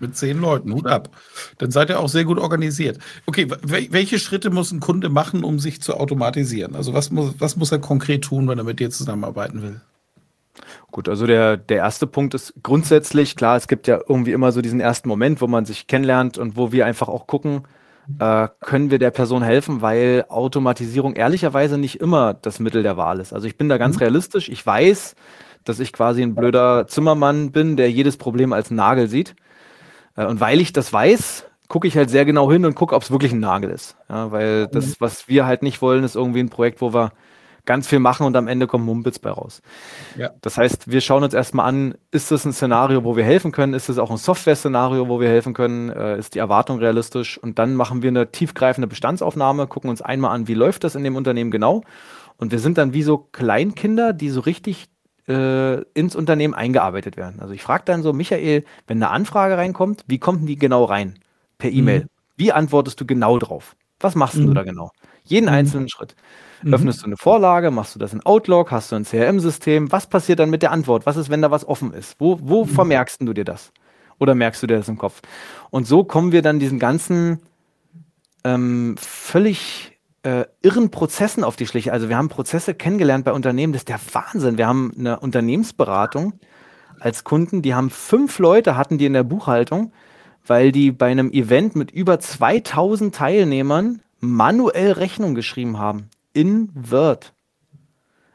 mit 0.00 0.16
zehn 0.16 0.40
Leuten, 0.40 0.72
Hut 0.72 0.86
ab. 0.86 1.10
Dann 1.58 1.70
seid 1.70 1.90
ihr 1.90 2.00
auch 2.00 2.08
sehr 2.08 2.24
gut 2.24 2.38
organisiert. 2.38 2.98
Okay, 3.26 3.48
welche 3.62 4.18
Schritte 4.18 4.50
muss 4.50 4.72
ein 4.72 4.80
Kunde 4.80 5.08
machen, 5.08 5.44
um 5.44 5.58
sich 5.58 5.80
zu 5.80 5.94
automatisieren? 5.94 6.74
Also 6.74 6.94
was 6.94 7.10
muss, 7.10 7.34
was 7.38 7.56
muss 7.56 7.72
er 7.72 7.78
konkret 7.78 8.22
tun, 8.22 8.48
wenn 8.48 8.58
er 8.58 8.64
mit 8.64 8.80
dir 8.80 8.90
zusammenarbeiten 8.90 9.62
will? 9.62 9.80
Gut, 10.90 11.08
also 11.08 11.26
der, 11.26 11.56
der 11.56 11.78
erste 11.78 12.06
Punkt 12.06 12.34
ist 12.34 12.54
grundsätzlich, 12.62 13.36
klar, 13.36 13.56
es 13.56 13.68
gibt 13.68 13.86
ja 13.86 14.00
irgendwie 14.08 14.32
immer 14.32 14.52
so 14.52 14.62
diesen 14.62 14.80
ersten 14.80 15.08
Moment, 15.08 15.40
wo 15.40 15.46
man 15.46 15.66
sich 15.66 15.86
kennenlernt 15.86 16.38
und 16.38 16.56
wo 16.56 16.72
wir 16.72 16.86
einfach 16.86 17.08
auch 17.08 17.26
gucken, 17.26 17.62
äh, 18.18 18.48
können 18.60 18.90
wir 18.90 18.98
der 18.98 19.10
Person 19.10 19.42
helfen, 19.42 19.82
weil 19.82 20.24
Automatisierung 20.28 21.14
ehrlicherweise 21.14 21.76
nicht 21.76 22.00
immer 22.00 22.34
das 22.34 22.60
Mittel 22.60 22.82
der 22.82 22.96
Wahl 22.96 23.20
ist. 23.20 23.32
Also 23.32 23.46
ich 23.46 23.58
bin 23.58 23.68
da 23.68 23.78
ganz 23.78 23.96
mhm. 23.96 24.02
realistisch. 24.02 24.48
Ich 24.48 24.64
weiß, 24.64 25.16
dass 25.64 25.80
ich 25.80 25.92
quasi 25.92 26.22
ein 26.22 26.34
blöder 26.34 26.86
Zimmermann 26.86 27.50
bin, 27.50 27.76
der 27.76 27.90
jedes 27.90 28.16
Problem 28.16 28.52
als 28.52 28.70
Nagel 28.70 29.08
sieht. 29.08 29.34
Äh, 30.16 30.26
und 30.26 30.40
weil 30.40 30.60
ich 30.60 30.72
das 30.72 30.92
weiß, 30.92 31.46
gucke 31.68 31.88
ich 31.88 31.96
halt 31.96 32.10
sehr 32.10 32.24
genau 32.24 32.50
hin 32.50 32.64
und 32.64 32.74
gucke, 32.74 32.94
ob 32.94 33.02
es 33.02 33.10
wirklich 33.10 33.32
ein 33.32 33.40
Nagel 33.40 33.70
ist. 33.70 33.96
Ja, 34.08 34.30
weil 34.30 34.68
das, 34.68 34.86
mhm. 34.86 34.94
was 34.98 35.28
wir 35.28 35.46
halt 35.46 35.62
nicht 35.62 35.82
wollen, 35.82 36.04
ist 36.04 36.16
irgendwie 36.16 36.40
ein 36.40 36.50
Projekt, 36.50 36.80
wo 36.80 36.94
wir 36.94 37.12
ganz 37.66 37.88
viel 37.88 37.98
machen 37.98 38.26
und 38.26 38.36
am 38.36 38.46
Ende 38.46 38.68
kommt 38.68 38.86
Mumpitz 38.86 39.18
bei 39.18 39.30
raus. 39.30 39.60
Ja. 40.16 40.30
Das 40.40 40.56
heißt, 40.56 40.88
wir 40.88 41.00
schauen 41.00 41.24
uns 41.24 41.34
erstmal 41.34 41.66
an, 41.66 41.96
ist 42.12 42.30
das 42.30 42.44
ein 42.44 42.52
Szenario, 42.52 43.04
wo 43.04 43.16
wir 43.16 43.24
helfen 43.24 43.50
können? 43.50 43.74
Ist 43.74 43.88
es 43.88 43.98
auch 43.98 44.10
ein 44.10 44.16
Software-Szenario, 44.16 45.08
wo 45.08 45.20
wir 45.20 45.28
helfen 45.28 45.52
können? 45.52 45.90
Äh, 45.90 46.16
ist 46.18 46.34
die 46.34 46.38
Erwartung 46.38 46.78
realistisch? 46.78 47.36
Und 47.38 47.58
dann 47.58 47.74
machen 47.74 48.02
wir 48.02 48.08
eine 48.08 48.30
tiefgreifende 48.30 48.86
Bestandsaufnahme, 48.86 49.66
gucken 49.66 49.90
uns 49.90 50.00
einmal 50.00 50.30
an, 50.30 50.48
wie 50.48 50.54
läuft 50.54 50.84
das 50.84 50.94
in 50.94 51.04
dem 51.04 51.16
Unternehmen 51.16 51.50
genau? 51.50 51.82
Und 52.36 52.52
wir 52.52 52.60
sind 52.60 52.78
dann 52.78 52.92
wie 52.92 53.02
so 53.02 53.18
Kleinkinder, 53.18 54.12
die 54.12 54.30
so 54.30 54.40
richtig 54.40 54.86
äh, 55.28 55.82
ins 55.94 56.14
Unternehmen 56.14 56.54
eingearbeitet 56.54 57.16
werden. 57.16 57.40
Also 57.40 57.52
ich 57.52 57.62
frage 57.62 57.84
dann 57.86 58.02
so, 58.02 58.12
Michael, 58.12 58.64
wenn 58.86 59.02
eine 59.02 59.10
Anfrage 59.10 59.56
reinkommt, 59.56 60.04
wie 60.06 60.18
kommt 60.18 60.48
die 60.48 60.56
genau 60.56 60.84
rein? 60.84 61.18
Per 61.58 61.70
E-Mail. 61.70 62.00
Mhm. 62.00 62.08
Wie 62.36 62.52
antwortest 62.52 63.00
du 63.00 63.06
genau 63.06 63.38
drauf? 63.38 63.76
Was 64.00 64.14
machst 64.14 64.36
mhm. 64.36 64.48
du 64.48 64.54
da 64.54 64.62
genau? 64.62 64.90
Jeden 65.24 65.46
mhm. 65.46 65.52
einzelnen 65.52 65.88
Schritt. 65.88 66.14
Mhm. 66.62 66.74
Öffnest 66.74 67.02
du 67.02 67.06
eine 67.06 67.16
Vorlage, 67.16 67.70
machst 67.70 67.94
du 67.94 67.98
das 67.98 68.12
in 68.12 68.24
Outlook, 68.24 68.70
hast 68.70 68.92
du 68.92 68.96
ein 68.96 69.04
CRM-System? 69.04 69.90
Was 69.90 70.06
passiert 70.06 70.38
dann 70.38 70.50
mit 70.50 70.62
der 70.62 70.72
Antwort? 70.72 71.06
Was 71.06 71.16
ist, 71.16 71.30
wenn 71.30 71.42
da 71.42 71.50
was 71.50 71.66
offen 71.66 71.92
ist? 71.92 72.16
Wo, 72.18 72.38
wo 72.42 72.64
mhm. 72.64 72.68
vermerkst 72.68 73.20
du 73.22 73.32
dir 73.32 73.44
das? 73.44 73.72
Oder 74.18 74.34
merkst 74.34 74.62
du 74.62 74.66
dir 74.66 74.76
das 74.76 74.88
im 74.88 74.98
Kopf? 74.98 75.20
Und 75.70 75.86
so 75.86 76.04
kommen 76.04 76.32
wir 76.32 76.42
dann 76.42 76.58
diesen 76.58 76.78
ganzen 76.78 77.40
ähm, 78.44 78.96
völlig 78.98 79.95
äh, 80.26 80.46
irren 80.60 80.90
Prozessen 80.90 81.44
auf 81.44 81.54
die 81.54 81.68
Schliche. 81.68 81.92
Also 81.92 82.08
wir 82.08 82.16
haben 82.16 82.28
Prozesse 82.28 82.74
kennengelernt 82.74 83.24
bei 83.24 83.32
Unternehmen, 83.32 83.72
das 83.72 83.82
ist 83.82 83.88
der 83.88 84.00
Wahnsinn. 84.12 84.58
Wir 84.58 84.66
haben 84.66 84.92
eine 84.98 85.20
Unternehmensberatung 85.20 86.40
als 86.98 87.22
Kunden, 87.22 87.62
die 87.62 87.74
haben 87.74 87.90
fünf 87.90 88.40
Leute, 88.40 88.76
hatten 88.76 88.98
die 88.98 89.06
in 89.06 89.12
der 89.12 89.22
Buchhaltung, 89.22 89.92
weil 90.44 90.72
die 90.72 90.90
bei 90.90 91.06
einem 91.06 91.30
Event 91.30 91.76
mit 91.76 91.92
über 91.92 92.18
2000 92.18 93.14
Teilnehmern 93.14 94.02
manuell 94.18 94.92
Rechnung 94.92 95.36
geschrieben 95.36 95.78
haben. 95.78 96.10
In 96.32 96.70
Word. 96.74 97.32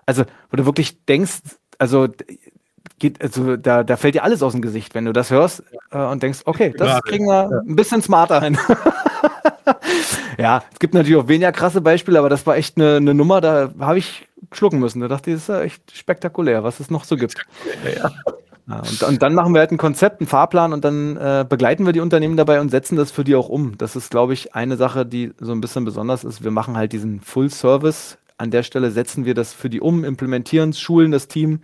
Also, 0.06 0.24
wo 0.50 0.58
du 0.58 0.66
wirklich 0.66 1.04
denkst, 1.06 1.42
also 1.78 2.08
geht, 3.00 3.22
also 3.22 3.58
da, 3.58 3.84
da 3.84 3.98
fällt 3.98 4.16
dir 4.16 4.24
alles 4.24 4.42
aus 4.42 4.54
dem 4.54 4.62
Gesicht, 4.62 4.96
wenn 4.96 5.06
du 5.06 5.12
das 5.12 5.30
hörst 5.30 5.64
äh, 5.92 5.98
und 5.98 6.24
denkst, 6.24 6.44
okay, 6.46 6.74
das 6.78 7.02
kriegen 7.04 7.26
wir 7.26 7.64
ein 7.68 7.76
bisschen 7.76 8.02
smarter 8.02 8.40
hin. 8.42 8.58
ja, 10.38 10.64
es 10.72 10.80
gibt 10.80 10.94
natürlich 10.94 11.18
auch 11.18 11.28
weniger 11.28 11.52
krasse 11.52 11.82
Beispiele, 11.82 12.20
aber 12.20 12.30
das 12.30 12.46
war 12.46 12.56
echt 12.56 12.78
eine, 12.78 12.98
eine 12.98 13.14
Nummer, 13.14 13.42
da 13.42 13.72
habe 13.80 14.00
ich 14.00 14.28
schlucken 14.52 14.80
müssen. 14.80 15.00
Da 15.02 15.08
dachte 15.08 15.30
ich, 15.30 15.36
das 15.36 15.44
ist 15.44 15.50
ja 15.50 15.62
echt 15.62 15.96
spektakulär, 15.96 16.64
was 16.64 16.80
es 16.80 16.90
noch 16.90 17.04
so 17.04 17.16
gibt. 17.16 17.46
Ja. 17.96 18.12
Ja, 18.68 18.80
und, 18.80 19.04
und, 19.04 19.22
dann 19.22 19.34
machen 19.34 19.54
wir 19.54 19.60
halt 19.60 19.72
ein 19.72 19.78
Konzept, 19.78 20.22
einen 20.22 20.28
Fahrplan 20.28 20.72
und 20.72 20.86
dann 20.86 21.18
äh, 21.18 21.46
begleiten 21.48 21.86
wir 21.86 21.94
die 21.94 22.00
Unternehmen 22.00 22.38
dabei 22.38 22.62
und 22.62 22.70
setzen 22.70 22.96
das 22.96 23.12
für 23.12 23.24
die 23.24 23.36
auch 23.36 23.50
um. 23.50 23.78
Das 23.78 23.96
ist, 23.96 24.12
glaube 24.12 24.34
ich, 24.34 24.56
eine 24.56 24.78
Sache, 24.78 25.06
die 25.06 25.34
so 25.40 25.52
ein 25.52 25.62
bisschen 25.62 25.84
besonders 25.84 26.24
ist. 26.24 26.44
Wir 26.44 26.52
machen 26.52 26.78
halt 26.78 26.94
diesen 26.94 27.22
Full 27.22 27.50
Service. 27.50 28.18
An 28.38 28.52
der 28.52 28.64
Stelle 28.64 28.92
setzen 28.92 29.26
wir 29.26 29.34
das 29.34 29.52
für 29.52 29.70
die 29.70 29.82
um, 29.82 30.04
implementieren, 30.04 30.74
schulen 30.74 31.12
das 31.12 31.28
Team 31.28 31.62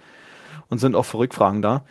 und 0.69 0.79
sind 0.79 0.95
auch 0.95 1.05
für 1.05 1.19
Rückfragen 1.19 1.61
da. 1.61 1.83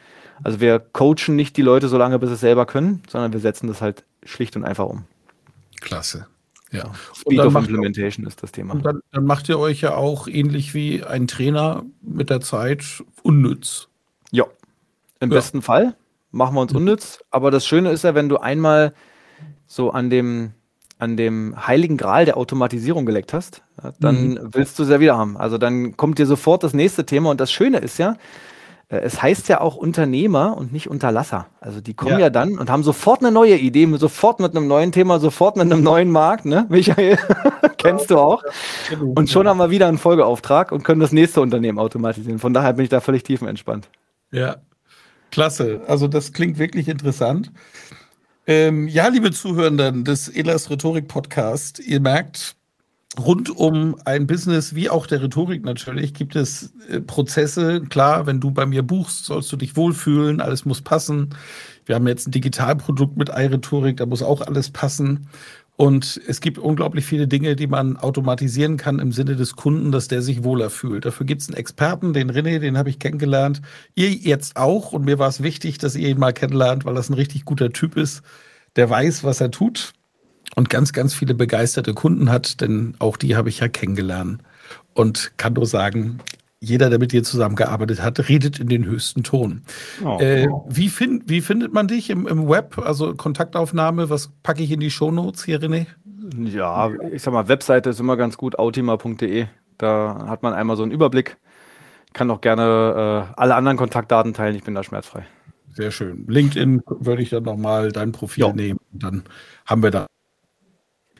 Also 0.42 0.60
wir 0.60 0.80
coachen 0.80 1.34
nicht 1.36 1.56
die 1.56 1.62
Leute 1.62 1.88
so 1.88 1.96
lange, 1.96 2.18
bis 2.18 2.28
sie 2.28 2.34
es 2.34 2.40
selber 2.40 2.66
können, 2.66 3.02
sondern 3.08 3.32
wir 3.32 3.40
setzen 3.40 3.68
das 3.68 3.80
halt 3.80 4.04
schlicht 4.24 4.56
und 4.56 4.64
einfach 4.64 4.86
um. 4.86 5.04
Klasse. 5.80 6.26
Ja. 6.72 6.90
Speed 7.14 7.40
of 7.40 7.54
Implementation 7.54 8.24
auch, 8.24 8.28
ist 8.28 8.42
das 8.42 8.52
Thema. 8.52 8.74
Und 8.74 8.84
dann, 8.84 9.00
dann, 9.12 9.24
macht 9.24 9.48
ihr 9.48 9.58
euch 9.58 9.82
ja 9.82 9.94
auch 9.94 10.26
ähnlich 10.26 10.74
wie 10.74 11.04
ein 11.04 11.26
Trainer 11.26 11.84
mit 12.02 12.30
der 12.30 12.40
Zeit 12.40 13.04
unnütz. 13.22 13.88
Ja, 14.32 14.44
im 15.20 15.30
ja. 15.30 15.36
besten 15.36 15.62
Fall 15.62 15.94
machen 16.32 16.54
wir 16.54 16.60
uns 16.60 16.72
unnütz. 16.72 17.20
Aber 17.30 17.50
das 17.50 17.66
Schöne 17.66 17.90
ist 17.90 18.04
ja, 18.04 18.14
wenn 18.14 18.28
du 18.28 18.38
einmal 18.38 18.94
so 19.66 19.90
an 19.90 20.10
dem, 20.10 20.52
an 20.98 21.16
dem 21.16 21.54
heiligen 21.66 21.96
Gral 21.96 22.24
der 22.24 22.36
Automatisierung 22.36 23.06
geleckt 23.06 23.32
hast, 23.32 23.62
dann 24.00 24.30
mhm. 24.30 24.48
willst 24.52 24.78
du 24.78 24.82
es 24.82 24.88
ja 24.88 25.00
wieder 25.00 25.16
haben. 25.16 25.36
Also 25.36 25.58
dann 25.58 25.96
kommt 25.96 26.18
dir 26.18 26.26
sofort 26.26 26.62
das 26.62 26.74
nächste 26.74 27.06
Thema. 27.06 27.30
Und 27.30 27.40
das 27.40 27.52
Schöne 27.52 27.78
ist 27.78 27.98
ja, 27.98 28.16
es 28.88 29.20
heißt 29.20 29.48
ja 29.48 29.60
auch 29.60 29.74
Unternehmer 29.74 30.56
und 30.56 30.72
nicht 30.72 30.88
Unterlasser. 30.88 31.48
Also 31.60 31.80
die 31.80 31.94
kommen 31.94 32.12
ja. 32.12 32.18
ja, 32.26 32.30
dann 32.30 32.56
und 32.56 32.70
haben 32.70 32.84
sofort 32.84 33.20
eine 33.20 33.32
neue 33.32 33.56
Idee, 33.56 33.88
sofort 33.96 34.38
mit 34.38 34.56
einem 34.56 34.68
neuen 34.68 34.92
Thema, 34.92 35.18
sofort 35.18 35.56
mit 35.56 35.70
einem 35.70 35.82
neuen 35.82 36.10
Markt, 36.10 36.44
ne? 36.44 36.66
Michael, 36.70 37.18
kennst 37.78 38.10
du 38.10 38.18
auch. 38.18 38.44
Genau. 38.88 39.12
Und 39.16 39.28
schon 39.28 39.48
haben 39.48 39.58
wir 39.58 39.70
wieder 39.70 39.88
einen 39.88 39.98
Folgeauftrag 39.98 40.70
und 40.70 40.84
können 40.84 41.00
das 41.00 41.10
nächste 41.10 41.40
Unternehmen 41.40 41.78
automatisieren. 41.78 42.38
Von 42.38 42.54
daher 42.54 42.74
bin 42.74 42.84
ich 42.84 42.90
da 42.90 43.00
völlig 43.00 43.24
tiefenentspannt. 43.24 43.88
Ja, 44.30 44.56
klasse. 45.32 45.80
Also 45.88 46.06
das 46.06 46.32
klingt 46.32 46.58
wirklich 46.58 46.88
interessant. 46.88 47.50
Ähm, 48.46 48.86
ja, 48.86 49.08
liebe 49.08 49.32
Zuhörenden 49.32 50.04
des 50.04 50.28
Elas 50.28 50.70
Rhetorik 50.70 51.08
Podcast, 51.08 51.80
ihr 51.80 51.98
merkt, 51.98 52.55
rund 53.18 53.50
um 53.50 53.96
ein 54.04 54.26
Business 54.26 54.74
wie 54.74 54.90
auch 54.90 55.06
der 55.06 55.22
Rhetorik 55.22 55.64
natürlich 55.64 56.14
gibt 56.14 56.36
es 56.36 56.72
äh, 56.88 57.00
Prozesse. 57.00 57.82
Klar, 57.82 58.26
wenn 58.26 58.40
du 58.40 58.50
bei 58.50 58.66
mir 58.66 58.82
buchst, 58.82 59.26
sollst 59.26 59.50
du 59.52 59.56
dich 59.56 59.76
wohlfühlen, 59.76 60.40
alles 60.40 60.64
muss 60.64 60.82
passen. 60.82 61.30
Wir 61.84 61.94
haben 61.94 62.06
jetzt 62.06 62.28
ein 62.28 62.32
Digitalprodukt 62.32 63.16
mit 63.16 63.28
iRhetorik, 63.28 63.96
da 63.96 64.06
muss 64.06 64.22
auch 64.22 64.40
alles 64.40 64.70
passen. 64.70 65.28
Und 65.76 66.20
es 66.26 66.40
gibt 66.40 66.58
unglaublich 66.58 67.04
viele 67.04 67.28
Dinge, 67.28 67.54
die 67.54 67.66
man 67.66 67.98
automatisieren 67.98 68.78
kann 68.78 68.98
im 68.98 69.12
Sinne 69.12 69.36
des 69.36 69.56
Kunden, 69.56 69.92
dass 69.92 70.08
der 70.08 70.22
sich 70.22 70.42
wohler 70.42 70.70
fühlt. 70.70 71.04
Dafür 71.04 71.26
gibt 71.26 71.42
es 71.42 71.48
einen 71.48 71.58
Experten, 71.58 72.14
den 72.14 72.30
René, 72.30 72.58
den 72.60 72.78
habe 72.78 72.88
ich 72.88 72.98
kennengelernt. 72.98 73.60
Ihr 73.94 74.10
jetzt 74.10 74.56
auch. 74.56 74.92
Und 74.92 75.04
mir 75.04 75.18
war 75.18 75.28
es 75.28 75.42
wichtig, 75.42 75.76
dass 75.76 75.94
ihr 75.94 76.08
ihn 76.08 76.18
mal 76.18 76.32
kennenlernt, 76.32 76.86
weil 76.86 76.94
das 76.94 77.10
ein 77.10 77.14
richtig 77.14 77.44
guter 77.44 77.70
Typ 77.72 77.96
ist, 77.96 78.22
der 78.76 78.88
weiß, 78.88 79.22
was 79.22 79.42
er 79.42 79.50
tut 79.50 79.92
und 80.54 80.70
ganz, 80.70 80.92
ganz 80.92 81.14
viele 81.14 81.34
begeisterte 81.34 81.94
Kunden 81.94 82.30
hat, 82.30 82.60
denn 82.60 82.94
auch 82.98 83.16
die 83.16 83.36
habe 83.36 83.48
ich 83.48 83.60
ja 83.60 83.68
kennengelernt. 83.68 84.42
Und 84.94 85.32
kann 85.36 85.54
nur 85.54 85.66
sagen, 85.66 86.18
jeder, 86.60 86.88
der 86.88 86.98
mit 86.98 87.12
dir 87.12 87.22
zusammengearbeitet 87.22 88.02
hat, 88.02 88.28
redet 88.28 88.58
in 88.58 88.68
den 88.68 88.86
höchsten 88.86 89.22
Ton. 89.22 89.62
Oh, 90.02 90.18
äh, 90.18 90.48
Wie, 90.68 90.88
find, 90.88 91.28
wie 91.28 91.40
findet 91.40 91.72
man 91.72 91.86
dich 91.86 92.10
im, 92.10 92.26
im 92.26 92.48
Web? 92.48 92.78
Also 92.78 93.14
Kontaktaufnahme, 93.14 94.08
was 94.08 94.30
packe 94.42 94.62
ich 94.62 94.70
in 94.70 94.80
die 94.80 94.90
Shownotes 94.90 95.44
hier, 95.44 95.60
René? 95.60 95.86
Ja, 96.36 96.90
ich 97.12 97.22
sag 97.22 97.34
mal, 97.34 97.48
Webseite 97.48 97.90
ist 97.90 98.00
immer 98.00 98.16
ganz 98.16 98.36
gut, 98.36 98.58
autima.de. 98.58 99.46
Da 99.78 100.26
hat 100.28 100.42
man 100.42 100.54
einmal 100.54 100.76
so 100.76 100.82
einen 100.82 100.92
Überblick. 100.92 101.36
Kann 102.14 102.30
auch 102.30 102.40
gerne 102.40 103.28
äh, 103.28 103.34
alle 103.36 103.54
anderen 103.54 103.76
Kontaktdaten 103.76 104.32
teilen, 104.32 104.56
ich 104.56 104.64
bin 104.64 104.74
da 104.74 104.82
schmerzfrei. 104.82 105.26
Sehr 105.72 105.90
schön. 105.90 106.24
LinkedIn 106.26 106.82
würde 106.86 107.20
ich 107.20 107.28
dann 107.28 107.42
nochmal 107.42 107.92
dein 107.92 108.12
Profil 108.12 108.44
jo. 108.44 108.52
nehmen. 108.54 108.80
Dann 108.92 109.24
haben 109.66 109.82
wir 109.82 109.90
da 109.90 110.05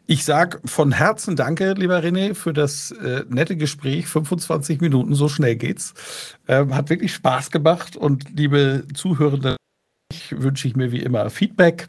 ich 0.06 0.24
sage 0.24 0.60
von 0.64 0.92
Herzen 0.92 1.36
danke, 1.36 1.72
lieber 1.72 1.98
René, 1.98 2.34
für 2.34 2.52
das 2.52 2.92
äh, 2.92 3.24
nette 3.28 3.56
Gespräch. 3.56 4.06
25 4.06 4.80
Minuten, 4.80 5.14
so 5.14 5.28
schnell 5.28 5.56
geht's. 5.56 5.94
Ähm, 6.46 6.74
hat 6.74 6.90
wirklich 6.90 7.12
Spaß 7.12 7.50
gemacht. 7.50 7.96
Und 7.96 8.36
liebe 8.36 8.84
Zuhörende, 8.94 9.56
wünsche 10.30 10.68
ich 10.68 10.76
mir 10.76 10.92
wie 10.92 11.02
immer 11.02 11.28
Feedback 11.30 11.88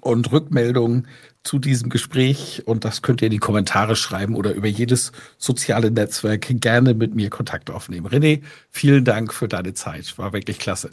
und 0.00 0.32
Rückmeldungen 0.32 1.06
zu 1.44 1.58
diesem 1.58 1.90
Gespräch. 1.90 2.62
Und 2.64 2.84
das 2.84 3.02
könnt 3.02 3.20
ihr 3.20 3.26
in 3.26 3.32
die 3.32 3.38
Kommentare 3.38 3.96
schreiben 3.96 4.34
oder 4.34 4.52
über 4.54 4.68
jedes 4.68 5.12
soziale 5.36 5.90
Netzwerk 5.90 6.46
gerne 6.60 6.94
mit 6.94 7.14
mir 7.14 7.28
Kontakt 7.28 7.70
aufnehmen. 7.70 8.06
René, 8.06 8.42
vielen 8.70 9.04
Dank 9.04 9.34
für 9.34 9.48
deine 9.48 9.74
Zeit. 9.74 10.16
War 10.16 10.32
wirklich 10.32 10.58
klasse. 10.58 10.90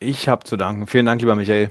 Ich 0.00 0.28
habe 0.28 0.44
zu 0.44 0.56
danken. 0.56 0.86
Vielen 0.86 1.06
Dank, 1.06 1.20
lieber 1.20 1.36
Michael. 1.36 1.70